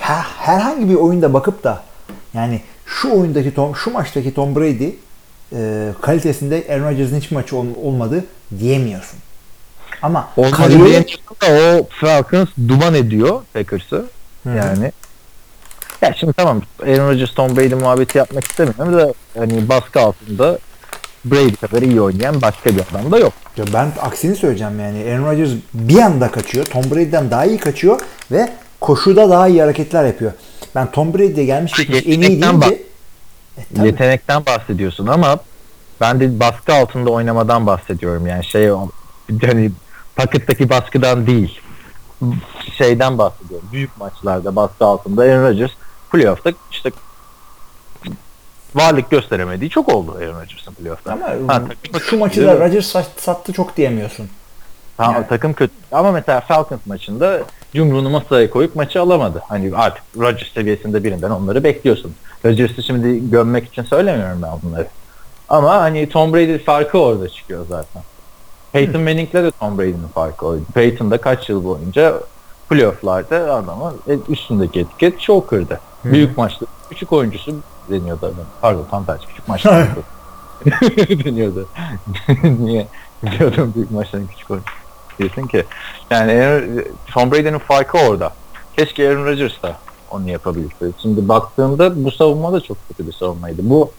[0.00, 1.82] Her, herhangi bir oyunda bakıp da
[2.34, 4.88] yani şu oyundaki Tom, şu maçtaki Tom Brady
[5.52, 8.24] e, kalitesinde Aaron Rodgers'ın hiç maçı ol, olmadı
[8.58, 9.18] diyemiyorsun.
[10.02, 11.46] Ama Olmadı kariyeri- diyemiyorsun da
[11.80, 14.06] o Falcons duman ediyor Packers'ı.
[14.46, 14.92] Yani
[16.02, 20.58] ya şimdi tamam Aaron Rodgers Tom Brady muhabbeti yapmak istemiyorum da hani baskı altında
[21.24, 23.32] Brady kadar iyi oynayan başka bir adam da yok.
[23.56, 25.04] Ya ben aksini söyleyeceğim yani.
[25.10, 26.66] Aaron Rodgers bir anda kaçıyor.
[26.66, 28.00] Tom Brady'den daha iyi kaçıyor
[28.32, 30.32] ve koşuda daha iyi hareketler yapıyor.
[30.74, 32.82] Ben Tom Brady'ye gelmiş geçmiş en iyi Yetenekten deyince
[33.56, 33.86] e, tabii.
[33.86, 35.38] Yetenekten bahsediyorsun ama
[36.00, 38.26] ben de baskı altında oynamadan bahsediyorum.
[38.26, 38.70] Yani şey
[39.46, 39.70] hani
[40.16, 41.60] paketteki baskıdan değil.
[42.78, 43.68] Şeyden bahsediyorum.
[43.72, 45.70] Büyük maçlarda baskı altında Aaron Rodgers
[46.12, 46.90] playoff'ta işte
[48.74, 51.12] varlık gösteremediği çok oldu Aaron Rodgers'ın playoff'ta.
[51.12, 51.62] Ama Ha,
[52.02, 54.28] şu maçı da Rodgers sat- sattı çok diyemiyorsun.
[54.96, 55.26] Tamam, Yani.
[55.28, 55.72] takım kötü.
[55.92, 57.40] Ama mesela Falcons maçında
[57.74, 59.42] yumruğunu masaya koyup maçı alamadı.
[59.48, 62.14] Hani artık Rodgers seviyesinde birinden onları bekliyorsun.
[62.44, 64.86] Rodgers'ı şimdi gömmek için söylemiyorum ben bunları.
[65.48, 68.02] Ama hani Tom Brady farkı orada çıkıyor zaten.
[68.72, 70.62] Peyton Manning'le de Tom Brady'nin farkı oydu.
[70.74, 72.14] Peyton da kaç yıl boyunca
[72.70, 73.94] playoff'larda adamı
[74.28, 75.80] üstündeki etiket çok kırdı.
[76.04, 77.54] Büyük maçta küçük oyuncusu
[77.90, 78.44] deniyordu adam.
[78.60, 79.86] Pardon tam tersi küçük maçta
[81.24, 81.68] deniyordu.
[82.60, 82.86] Niye?
[83.22, 84.66] Biliyordum büyük maçların küçük oyuncu.
[85.18, 85.64] Diyorsun ki
[86.10, 88.32] yani Aaron- Tom Brady'nin farkı orada.
[88.76, 89.76] Keşke Aaron Rodgers da
[90.10, 90.86] onu yapabilse.
[91.02, 93.60] Şimdi baktığımda bu savunma da çok kötü bir savunmaydı.
[93.62, 93.90] Bu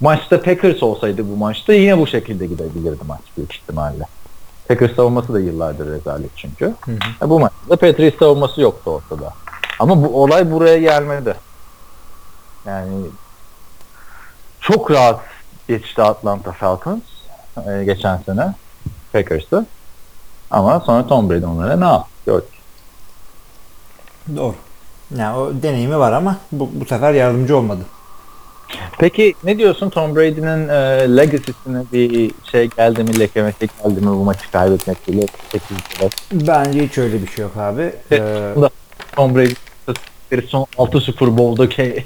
[0.00, 4.04] maçta Packers olsaydı bu maçta yine bu şekilde gidebilirdi maç büyük ihtimalle.
[4.68, 6.74] Packers savunması da yıllardır rezalet çünkü.
[7.22, 9.34] E, bu maçta da Patriots savunması yoktu ortada.
[9.78, 11.34] Ama bu olay buraya gelmedi.
[12.66, 13.06] Yani
[14.60, 15.20] çok rahat
[15.68, 17.02] geçti Atlanta Falcons
[17.66, 18.54] e, geçen sene
[19.12, 19.66] Packers'ı.
[20.50, 22.48] Ama sonra Tom Brady onlara ne yaptı gördük.
[24.36, 24.54] Doğru.
[25.16, 27.82] Yani o deneyimi var ama bu, bu sefer yardımcı olmadı.
[28.98, 34.24] Peki ne diyorsun Tom Brady'nin e, legacy'sine bir şey geldi mi, lekemesi geldi mi bu
[34.24, 35.26] maçı kaybetmek bile
[36.32, 37.92] Bence hiç öyle bir şey yok abi.
[38.12, 38.54] Ee,
[39.16, 39.54] Tom Brady
[40.48, 42.04] son 6 Super Bowl'daki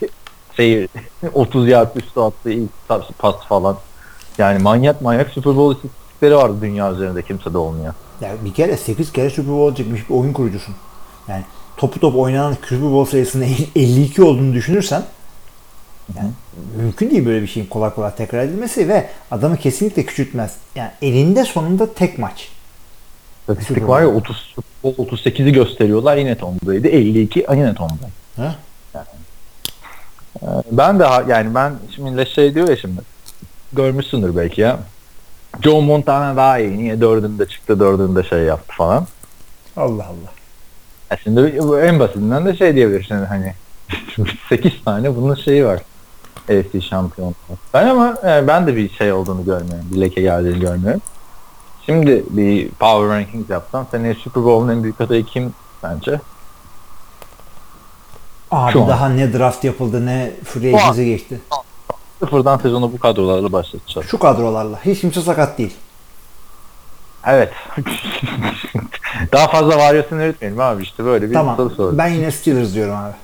[0.56, 0.88] şey
[1.34, 2.70] 30 yard üstü attığı ilk
[3.18, 3.76] pas- falan.
[4.38, 7.94] Yani manyak manyak Super Bowl istatistikleri vardı dünya üzerinde kimse de olmuyor.
[8.20, 10.74] ya bir kere 8 kere Super Bowl çıkmış bir oyun kurucusun.
[11.28, 11.42] Yani
[11.76, 13.46] topu top oynanan Super Bowl sayısının
[13.76, 15.02] 52 olduğunu düşünürsen
[16.16, 16.30] yani
[16.76, 20.54] mümkün değil böyle bir şeyin kolay kolay tekrar edilmesi ve adamı kesinlikle küçültmez.
[20.74, 22.48] Yani elinde sonunda tek maç.
[23.44, 24.18] Statistik var ya Bowl.
[24.18, 28.46] 30 Super Bowl 38'i gösteriyorlar yine Tom Brady 52 yine Tom Brady.
[28.48, 28.54] Ha?
[30.42, 33.00] Ee, Ben de yani ben şimdi şey diyor ya şimdi
[33.72, 34.78] görmüşsündür belki ya.
[35.62, 36.78] Joe Montana daha iyi.
[36.78, 39.06] Niye dördünde çıktı dördünde şey yaptı falan.
[39.76, 40.30] Allah Allah.
[41.10, 41.40] Ya şimdi
[41.86, 43.54] en basitinden de şey diyebilirsin hani
[44.48, 45.80] 8 tane bunun şeyi var.
[46.50, 47.34] AFC şampiyonluğu.
[47.74, 49.86] Ben ama e, ben de bir şey olduğunu görmüyorum.
[49.92, 51.00] Bir leke geldiğini görmüyorum.
[51.86, 56.20] Şimdi bir power rankings yapsam seneye Super Bowl'un en büyük adayı kim bence?
[58.50, 58.88] Abi Şu an.
[58.88, 61.40] daha ne draft yapıldı ne free agency'e geçti.
[62.20, 64.06] Sıfırdan sezonu bu kadrolarla başlatacağız.
[64.06, 64.78] Şu kadrolarla.
[64.84, 65.74] Hiç kimse sakat değil.
[67.26, 67.52] Evet.
[69.32, 71.70] Daha fazla varyasyon üretmeyelim abi işte böyle bir soru tamam.
[71.70, 71.98] sordum.
[71.98, 73.14] Ben yine Steelers diyorum abi.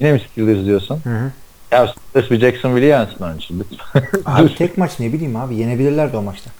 [0.00, 1.00] Yine mi Steelers diyorsun?
[1.04, 1.30] Hı hı.
[1.70, 4.02] Ya sırf bir Jacksonville'i yensin onun için lütfen.
[4.26, 6.50] Abi tek maç ne bileyim abi yenebilirlerdi o maçta.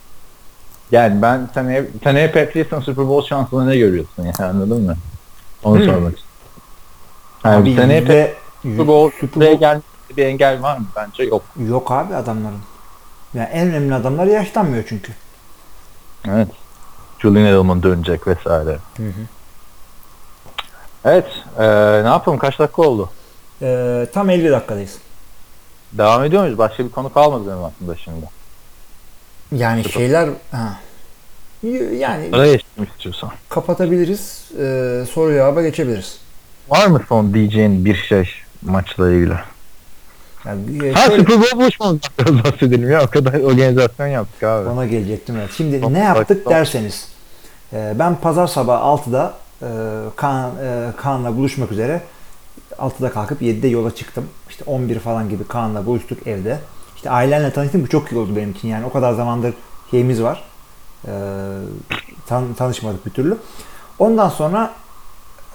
[0.93, 4.97] yani ben seneye, seneye Patriots'ın Super Bowl şansını ne görüyorsun yani anladın mı?
[5.65, 5.85] Onu Hmm.
[5.85, 6.32] sormak istiyorum.
[7.45, 9.87] Abi seneye yüzde, Super Bowl, Super Super Bowl- gelmesi
[10.17, 10.87] bir engel var mı?
[10.97, 11.43] Bence yok.
[11.69, 12.59] yok abi adamların.
[13.35, 15.13] Yani en önemli adamlar yaşlanmıyor çünkü.
[16.29, 16.49] Evet.
[17.19, 18.79] Julian Edelman dönecek vesaire.
[21.05, 21.27] Evet.
[21.59, 22.39] eee, ne yapalım?
[22.39, 23.11] Kaç dakika oldu?
[23.63, 24.99] Ee, tam 50 dakikadayız.
[25.93, 26.59] Devam ediyor muyuz?
[26.59, 28.27] Başka bir konu kalmadı benim aklımda şimdi.
[29.53, 30.79] Yani şeyler ha.
[31.99, 32.59] Yani Araya
[32.95, 33.31] istiyorsan.
[33.49, 34.45] kapatabiliriz.
[34.59, 36.19] Ee, soru cevaba geçebiliriz.
[36.69, 38.29] Var mı son diyeceğin bir şey
[38.63, 39.35] maçla ilgili?
[40.45, 43.03] Yani, Ha şöyle- Super Bowl buluşmamızdan biraz bahsedelim ya.
[43.05, 44.69] O kadar organizasyon yaptık abi.
[44.69, 45.51] Ona gelecektim evet.
[45.57, 47.09] Şimdi ne yaptık derseniz.
[47.73, 49.67] e, ben pazar sabah 6'da e,
[50.17, 52.01] Kaan, e, Kaan'la buluşmak üzere
[52.79, 54.25] 6'da kalkıp 7'de yola çıktım.
[54.51, 56.59] İşte 11 falan gibi Kaan'la buluştuk evde.
[56.97, 57.83] İşte ailenle tanıştım.
[57.83, 58.69] Bu çok iyi oldu benim için.
[58.69, 59.55] Yani o kadar zamandır
[59.91, 60.43] şeyimiz var.
[61.07, 61.11] E,
[62.27, 63.37] tan- tanışmadık bir türlü.
[63.99, 64.71] Ondan sonra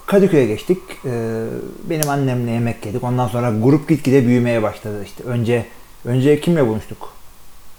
[0.08, 0.78] Kadıköy'e geçtik.
[1.04, 1.44] E,
[1.90, 3.04] benim annemle yemek yedik.
[3.04, 5.04] Ondan sonra grup gitgide büyümeye başladı.
[5.04, 5.66] İşte önce
[6.04, 7.12] önce kimle buluştuk?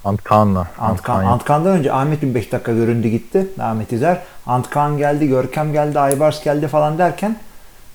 [0.04, 0.68] Antkan'la.
[0.80, 3.48] Antkan, Antkan'dan önce Ahmet bir 5 dakika göründü gitti.
[3.60, 4.22] Ahmet İzer.
[4.46, 7.38] Antkan geldi, Görkem geldi, Aybars geldi falan derken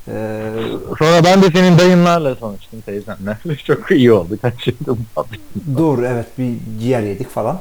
[0.09, 0.15] eee,
[0.99, 3.57] Sonra ben de senin dayınlarla tanıştım teyzenlerle.
[3.65, 4.39] Çok iyi oldu.
[4.43, 5.41] Kaç yıldır muhabbet.
[5.79, 7.61] doğru evet bir ciğer yedik falan.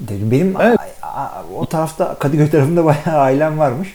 [0.00, 0.78] Dedim benim Evet.
[1.56, 3.94] o tarafta Kadıköy tarafında bayağı ailem varmış.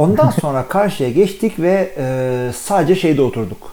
[0.00, 3.72] Ondan sonra karşıya geçtik ve eee, sadece şeyde oturduk.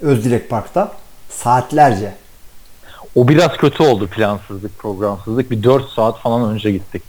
[0.00, 0.92] Özdilek Park'ta
[1.28, 2.14] saatlerce.
[3.14, 5.50] O biraz kötü oldu plansızlık, programsızlık.
[5.50, 7.02] Bir 4 saat falan önce gittik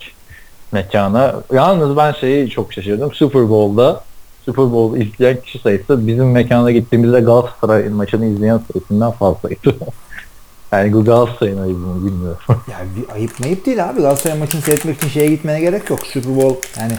[0.72, 1.36] mekana.
[1.54, 3.14] Yalnız ben şeyi çok şaşırdım.
[3.14, 4.04] Super Bowl'da
[4.46, 9.76] Super Bowl izleyen kişi sayısı bizim mekana gittiğimizde Galatasaray maçını izleyen sayısından fazlaydı.
[10.72, 12.40] yani bu Galatasaray'ın ayıbı mı bilmiyorum.
[12.48, 14.02] Ya bir ayıp mayıp değil abi.
[14.02, 16.00] Galatasaray maçını seyretmek için şeye gitmene gerek yok.
[16.08, 16.94] Super Bowl yani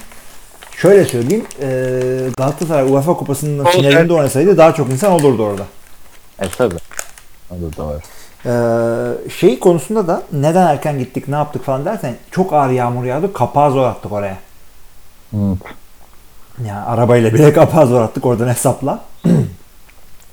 [0.83, 1.45] şöyle söyleyeyim.
[1.63, 3.75] eee, Galatasaray UEFA Kupası'nın Olacak.
[3.75, 5.63] finalinde oynasaydı daha çok insan olurdu orada.
[6.39, 6.75] e tabi.
[7.51, 8.01] O da doğru.
[8.47, 13.33] Eee, şey konusunda da neden erken gittik ne yaptık falan dersen çok ağır yağmur yağdı.
[13.33, 14.37] Kapağı zor attık oraya.
[15.31, 15.37] Hı.
[16.67, 19.01] Yani arabayla bile kapağı zor attık oradan hesapla.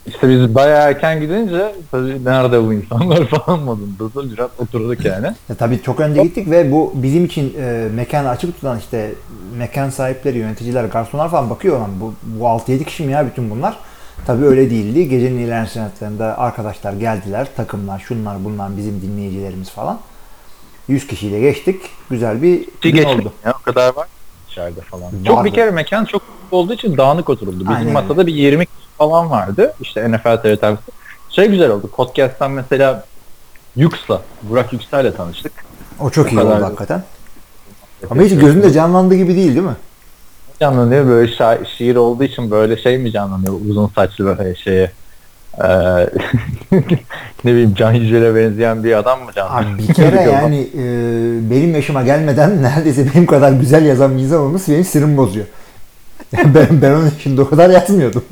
[0.07, 4.31] İşte biz bayağı erken gidince tabii nerede bu insanlar falan modundasın.
[4.33, 5.27] Biraz oturduk yani.
[5.49, 9.11] E, tabii çok önce gittik ve bu bizim için e, mekanı açık tutan işte
[9.57, 13.77] mekan sahipleri, yöneticiler, garsonlar falan bakıyor lan bu, bu 6-7 kişi mi ya bütün bunlar?
[14.25, 15.09] Tabii öyle değildi.
[15.09, 17.47] Gecenin ilerleyen saatlerinde arkadaşlar geldiler.
[17.55, 19.99] Takımlar, şunlar bunlar bizim dinleyicilerimiz falan.
[20.87, 21.81] 100 kişiyle geçtik.
[22.09, 23.33] Güzel bir gün oldu.
[23.45, 24.07] ya o kadar var
[24.57, 25.03] içeride falan.
[25.03, 25.15] Vardı.
[25.25, 27.59] Çok bir kere mekan çok olduğu için dağınık oturuldu.
[27.59, 27.93] Bizim Aynen.
[27.93, 29.73] masada bir 20 kişi falan vardı.
[29.81, 30.91] İşte NFL TR temsilcisi.
[31.29, 31.87] Şey güzel oldu.
[31.87, 33.05] Podcast'tan mesela
[33.75, 35.51] Yux'la, Burak Yüksel'le tanıştık.
[35.99, 37.03] O çok O iyi kadar oldu hakikaten.
[38.09, 39.75] Ama hiç gözünde canlandığı gibi değil değil mi?
[40.59, 44.91] canlanıyor böyle şa- şiir olduğu için böyle şey mi canlanıyor uzun saçlı böyle şeye
[47.43, 49.73] ne bileyim Can Yücel'e benzeyen bir adam mı canlanıyor?
[49.75, 50.81] Abi bir kere yani e,
[51.51, 55.45] benim yaşıma gelmeden neredeyse benim kadar güzel yazan bir insan olması benim sinirimi bozuyor.
[56.31, 58.23] Yani ben, ben onun şimdi o kadar yazmıyordum.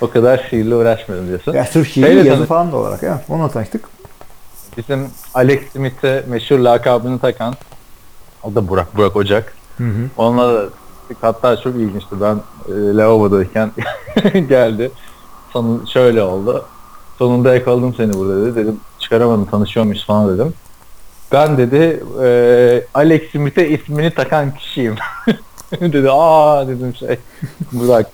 [0.00, 1.52] o kadar şiirle uğraşmıyorum diyorsun.
[1.52, 3.22] Ya sırf şiir Şeyle yazı tanış- falan da olarak ya.
[3.28, 3.84] Onunla tanıştık.
[4.76, 7.54] Bizim Alex Smith'e meşhur lakabını takan
[8.48, 9.54] o da Burak, Burak Ocak.
[9.78, 10.08] Hı hı.
[10.16, 10.68] Onunla da
[11.20, 12.20] hatta çok ilginçti.
[12.20, 12.34] Ben
[12.68, 13.70] e, lavabodayken
[14.48, 14.90] geldi.
[15.52, 16.64] Sonu şöyle oldu.
[17.18, 18.56] Sonunda yakaladım seni burada dedi.
[18.56, 20.54] Dedim çıkaramadım tanışıyor muyuz falan dedim.
[21.32, 24.94] Ben dedi e, Alex Smith'e ismini takan kişiyim.
[25.80, 27.18] dedi aa dedim şey
[27.72, 28.06] Burak.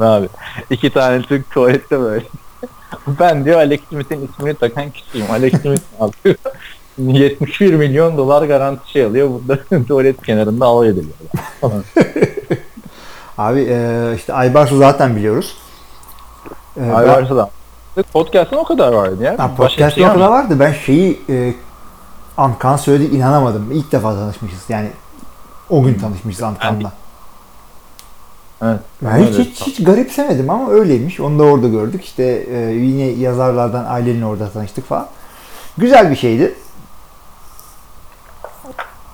[0.00, 0.28] abi.
[0.70, 2.24] İki tane Türk tuvalette böyle.
[3.20, 5.26] ben diyor Alex Smith'in ismini takan kişiyim.
[5.30, 6.36] Alex Smith ne yapıyor?
[6.98, 9.30] 71 milyon dolar garanti şey alıyor.
[9.30, 11.14] Burada tuvalet kenarında alay ediliyor.
[13.38, 15.56] Abi e, işte Aybars'ı zaten biliyoruz.
[16.76, 17.50] E, ben- Ay varsa da.
[18.12, 19.38] Podcast'ın o kadar vardı ya.
[19.38, 20.56] Ha, podcast'ta şey o kadar vardı.
[20.60, 21.54] Ben şeyi e,
[22.36, 23.72] Antkan söyledi inanamadım.
[23.72, 24.58] İlk defa tanışmışız.
[24.68, 24.88] Yani
[25.70, 26.92] o gün tanışmışız Antkan'la.
[28.62, 28.80] Evet.
[29.02, 31.20] Ben hiç, hiç, hiç garipsemedim ama öyleymiş.
[31.20, 32.04] Onu da orada gördük.
[32.04, 35.06] İşte e, yine yazarlardan ailenin orada tanıştık falan.
[35.78, 36.54] Güzel bir şeydi.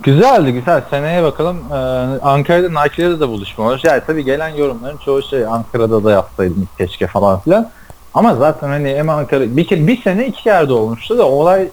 [0.03, 0.83] Güzeldi güzel.
[0.91, 1.57] Seneye bakalım.
[1.73, 1.75] Ee,
[2.23, 3.81] Ankara'da Nike'de de buluşma var.
[3.85, 7.71] Yani tabii gelen yorumların çoğu şey Ankara'da da yapsaydım keşke falan filan.
[8.15, 11.69] Ama zaten hani hem Ankara bir, kere, bir sene iki yerde olmuştu da olay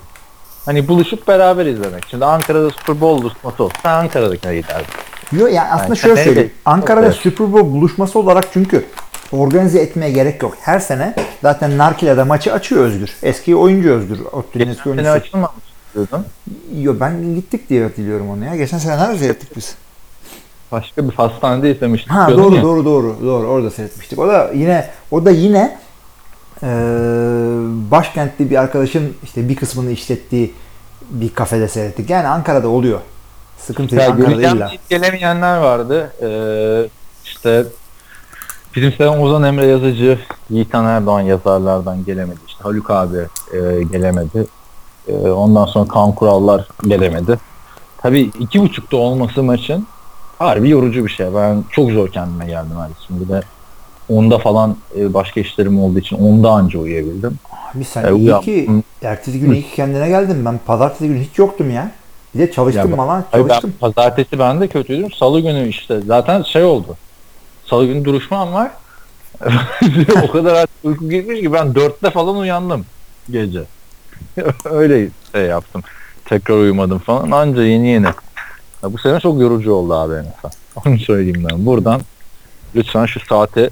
[0.66, 2.04] hani buluşup beraber izlemek.
[2.10, 4.86] Şimdi Ankara'da Super Bowl buluşması olsa sen Ankara'dakine giderdin.
[5.32, 6.50] Yo, yani aslında Yani şöyle söyleyeyim.
[6.50, 7.16] de- Ankara'da Evet.
[7.16, 8.86] Super Bowl buluşması olarak çünkü
[9.32, 10.54] organize etmeye gerek yok.
[10.62, 13.16] Her sene zaten Narkile'de maçı açıyor Özgür.
[13.24, 14.20] Eski oyuncu Özgür.
[14.32, 15.12] Ottu'nun eski oyuncusu.
[15.12, 15.64] açılmamış
[15.98, 16.26] diyordun.
[16.82, 18.56] Yo, ben gittik diye hatırlıyorum onu ya.
[18.56, 19.76] Geçen sene nerede seyrettik biz?
[20.72, 22.12] Başka bir hastanede izlemiştik.
[22.12, 22.62] Ha doğru ya.
[22.64, 24.20] doğru doğru doğru orada seyretmiştik.
[24.20, 25.78] O da yine o da yine
[26.64, 26.70] eee
[27.92, 30.54] başkentli bir arkadaşın işte bir kısmını işlettiği
[31.10, 32.10] bir kafede seyrettik.
[32.10, 33.00] Yani Ankara'da oluyor.
[33.60, 34.72] Sıkıntı yok Ankara'da illa.
[34.90, 36.12] gelemeyenler vardı.
[36.22, 36.90] Ee,
[37.26, 37.64] işte
[38.76, 40.20] bizim seven Ozan Emre yazıcı,
[40.50, 42.40] Yiğitan Erdoğan yazarlardan gelemedi.
[42.48, 43.18] İşte Haluk abi
[43.54, 44.48] e, gelemedi.
[45.08, 47.40] E, ondan sonra Kaan Kurallar gelemedi.
[47.98, 49.88] Tabii iki buçukta olması maçın
[50.40, 51.28] harbi yorucu bir şey.
[51.36, 53.42] Ben çok zor kendime geldim hani şimdi de
[54.10, 57.40] onda falan e, başka işlerim olduğu için onda anca uyuyabildim.
[57.76, 58.70] Abi sen E, iyi ki
[59.04, 60.46] ertesi gün iyi ki kendine geldin.
[60.46, 61.92] Ben pazartesi günü hiç yoktum ya.
[62.36, 63.74] Bir de çalıştım Ya ben- falan Hayır, ben çalıştım.
[63.80, 65.12] pazartesi ben de kötüydüm.
[65.12, 66.96] Salı günü işte zaten şey oldu.
[67.66, 68.72] Salı günü duruşmam var.
[70.28, 72.86] o kadar artık uyku gitmiş ki ben dörtte falan uyandım
[73.32, 73.64] gece.
[74.66, 75.84] Öyle şey yaptım.
[76.26, 77.32] Tekrar uyumadım falan.
[77.32, 78.06] Anca yeni yeni.
[78.84, 80.52] Ya bu sene çok yorucu oldu abi azından.
[80.86, 81.66] Onu söyleyeyim ben.
[81.66, 82.02] Buradan
[82.76, 83.70] lütfen şu saati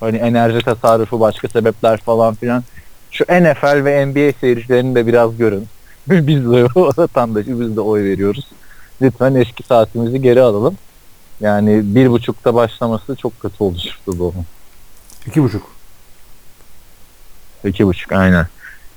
[0.00, 2.64] hani enerji tasarrufu başka sebepler falan filan
[3.10, 5.66] şu NFL ve NBA seyircilerini de biraz görün.
[6.08, 8.48] biz de vatandaşı biz de oy veriyoruz.
[9.02, 10.78] Lütfen eski saatimizi geri alalım.
[11.40, 14.46] Yani bir buçukta başlaması çok kötü oldu futbolun.
[15.26, 15.74] İki buçuk.
[17.64, 18.46] İki buçuk aynen.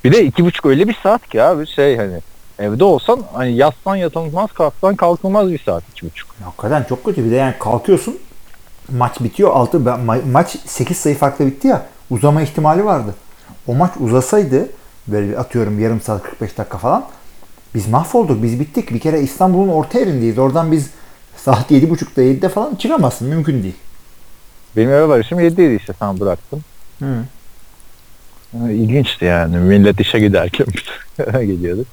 [0.04, 2.22] Bir de iki buçuk öyle bir saat ki abi şey hani
[2.60, 6.30] evde olsan hani yatsan yatılmaz kalksan kalkılmaz bir saat iki buçuk.
[6.44, 7.26] Hakikaten çok kötü.
[7.26, 8.18] Bir de yani kalkıyorsun
[8.92, 9.52] maç bitiyor.
[9.52, 11.86] Altı, ma- maç 8 sayı farklı bitti ya.
[12.10, 13.16] Uzama ihtimali vardı.
[13.68, 14.70] O maç uzasaydı
[15.08, 17.06] böyle atıyorum yarım saat 45 dakika falan
[17.76, 18.44] biz mahvolduk.
[18.44, 18.94] Biz bittik.
[18.94, 20.38] Bir kere İstanbul'un orta yerindeyiz.
[20.38, 20.90] Oradan biz
[21.38, 23.28] saat 7.30'da 7'de falan çıkamazsın.
[23.28, 23.76] Mümkün değil.
[24.76, 26.62] Benim eve varışım 7'ydi işte sen bıraktın.
[27.00, 27.24] Hı.
[28.54, 29.58] İlginçti yani.
[29.58, 30.68] Millet işe giderken
[31.32, 31.88] geliyorduk.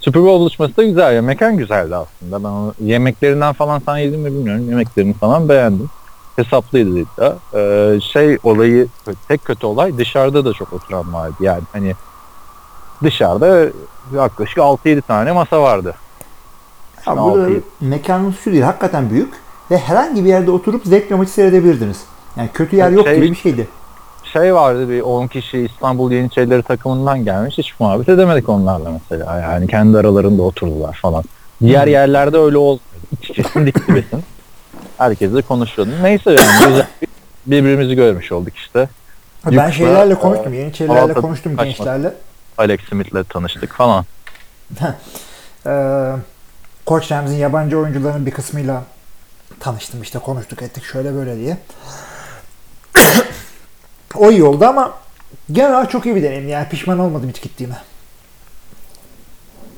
[0.00, 1.14] Super Bowl buluşması da güzel.
[1.14, 1.22] ya.
[1.22, 2.44] Mekan güzeldi aslında.
[2.44, 4.70] Ben onu, yemeklerinden falan sen yedin mi bilmiyorum.
[4.70, 5.90] Yemeklerini falan beğendim.
[6.36, 7.34] Hesaplıydı iddia.
[7.54, 8.88] Ee, şey olayı
[9.28, 11.34] tek kötü olay dışarıda da çok oturan vardı.
[11.40, 11.94] Yani hani
[13.02, 13.68] dışarıda
[14.14, 15.94] yaklaşık 6-7 tane masa vardı.
[17.04, 18.62] Şimdi burada 6-7 mekanın şu değil.
[18.62, 19.32] Hakikaten büyük.
[19.70, 22.04] Ve herhangi bir yerde oturup zevkle maçı seyredebilirdiniz.
[22.36, 23.68] Yani kötü yer yok Şey- gibi bir şeydi.
[24.32, 29.66] Şey vardı bir 10 kişi İstanbul Yeniçerileri takımından gelmiş hiç muhabbet edemedik onlarla mesela yani
[29.66, 31.24] kendi aralarında oturdular falan.
[31.60, 31.92] Diğer Hmm.
[31.92, 32.80] yerlerde öyle olmuyor.
[33.20, 34.24] İç içesin dik dibesin.
[34.98, 35.94] Herkesle konuşuyordun.
[36.02, 37.08] Neyse yani güzel bir-
[37.46, 38.88] birbirimizi görmüş olduk işte.
[39.46, 40.54] Ben Yoksa, şeylerle konuştum.
[40.54, 41.76] Yeniçerilerle konuştum kaçmadı.
[41.78, 42.14] gençlerle.
[42.58, 44.04] Alex Smith'le tanıştık falan.
[45.66, 46.12] Ee,
[46.86, 48.82] Koç Rams'in yabancı oyuncuların bir kısmıyla
[49.60, 51.56] tanıştım işte konuştuk ettik şöyle böyle diye.
[54.14, 54.94] O iyi oldu ama
[55.52, 57.76] genel olarak çok iyi bir deneyim yani pişman olmadım hiç gittiğime.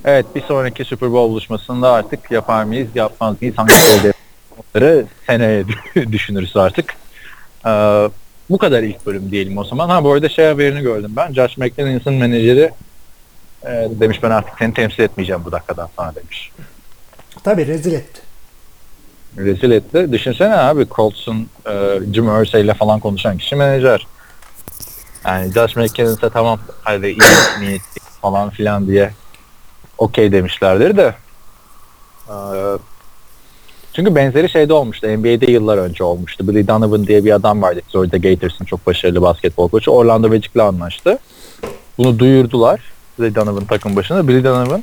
[0.04, 3.72] Evet bir sonraki Super Bowl buluşmasında artık yapar mıyız yapmaz mıyız hangi
[4.74, 5.64] onları seneye
[6.12, 6.94] düşünürüz artık.
[7.66, 8.08] Ee,
[8.50, 9.88] bu kadar ilk bölüm diyelim o zaman.
[9.88, 11.32] Ha bu arada şey haberini gördüm ben.
[11.32, 12.70] Josh McDaniels'ın menajeri
[13.64, 16.52] e, demiş ben artık seni temsil etmeyeceğim bu dakikadan sonra demiş.
[17.44, 18.20] Tabii rezil etti.
[19.36, 20.12] Rezil etti.
[20.12, 24.06] Düşünsene abi Colts'un e, Jim Irsay ile falan konuşan kişi menajer.
[25.26, 27.18] Yani Josh McDaniels'e tamam hadi iyi
[27.60, 29.12] niyetli falan filan diye
[29.98, 31.14] okey demişlerdir de
[32.28, 32.34] e,
[33.92, 35.06] çünkü benzeri şeyde olmuştu.
[35.06, 36.48] NBA'de yıllar önce olmuştu.
[36.48, 37.80] Billy Donovan diye bir adam vardı.
[37.92, 39.90] Florida Gators'ın çok başarılı basketbol koçu.
[39.90, 41.18] Orlando Magic'le anlaştı.
[41.98, 42.80] Bunu duyurdular.
[43.18, 44.28] Billy Donovan takım başına.
[44.28, 44.82] Billy Donovan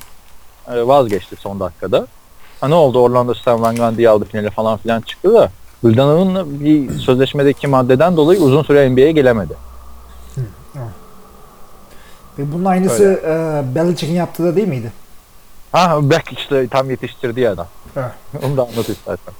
[0.74, 2.08] e, vazgeçti son dakikada.
[2.62, 3.00] Ha ne oldu?
[3.00, 5.52] Orlando Stan Van Gundy'yi aldı finale falan filan çıktı da
[5.84, 9.69] Billy Donovan bir sözleşmedeki maddeden dolayı uzun süre NBA'ye gelemedi.
[12.40, 14.92] Ve bunun aynısı e, Belichick'in yaptığı da değil miydi?
[15.72, 17.68] Ha Beck işte tam yetiştirdiği adam.
[17.96, 18.12] Evet.
[18.46, 19.34] Onu da anlat istersen.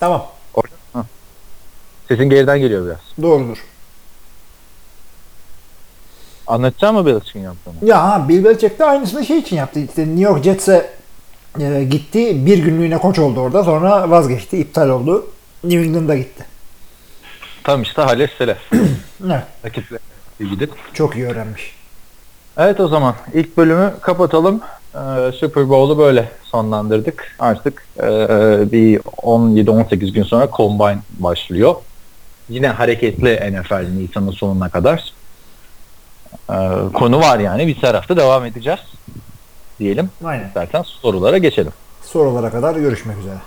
[0.00, 0.26] Tamam.
[2.08, 2.98] Sesin geriden geliyor biraz.
[3.22, 3.64] Doğrudur.
[6.46, 7.74] Anlatacağım mı Belichick'in yaptığını?
[7.82, 9.80] Ya ha, Bill Belichick de aynısını şey için yaptı.
[9.80, 10.90] İşte New York Jets'e
[11.60, 12.46] e, gitti.
[12.46, 13.64] Bir günlüğüne koç oldu orada.
[13.64, 14.58] Sonra vazgeçti.
[14.58, 15.26] iptal oldu.
[15.64, 16.44] New England'a gitti.
[17.64, 18.58] Tam işte Hales Selef.
[19.26, 19.42] Evet.
[19.64, 19.98] Rakiple
[20.38, 20.72] gidip.
[20.94, 21.74] Çok iyi öğrenmiş.
[22.56, 24.60] Evet o zaman ilk bölümü kapatalım.
[24.94, 27.36] Ee, Super Bowl'u böyle sonlandırdık.
[27.38, 28.02] Artık e,
[28.72, 31.74] bir 17-18 gün sonra Combine başlıyor.
[32.48, 35.12] Yine hareketli NFL Nisan'ın sonuna kadar.
[36.50, 36.54] Ee,
[36.94, 37.66] konu var yani.
[37.66, 38.80] Bir tarafta devam edeceğiz.
[39.78, 40.10] Diyelim.
[40.24, 40.46] Aynen.
[40.46, 41.72] İstersen sorulara geçelim.
[42.02, 43.38] Sorulara kadar görüşmek üzere.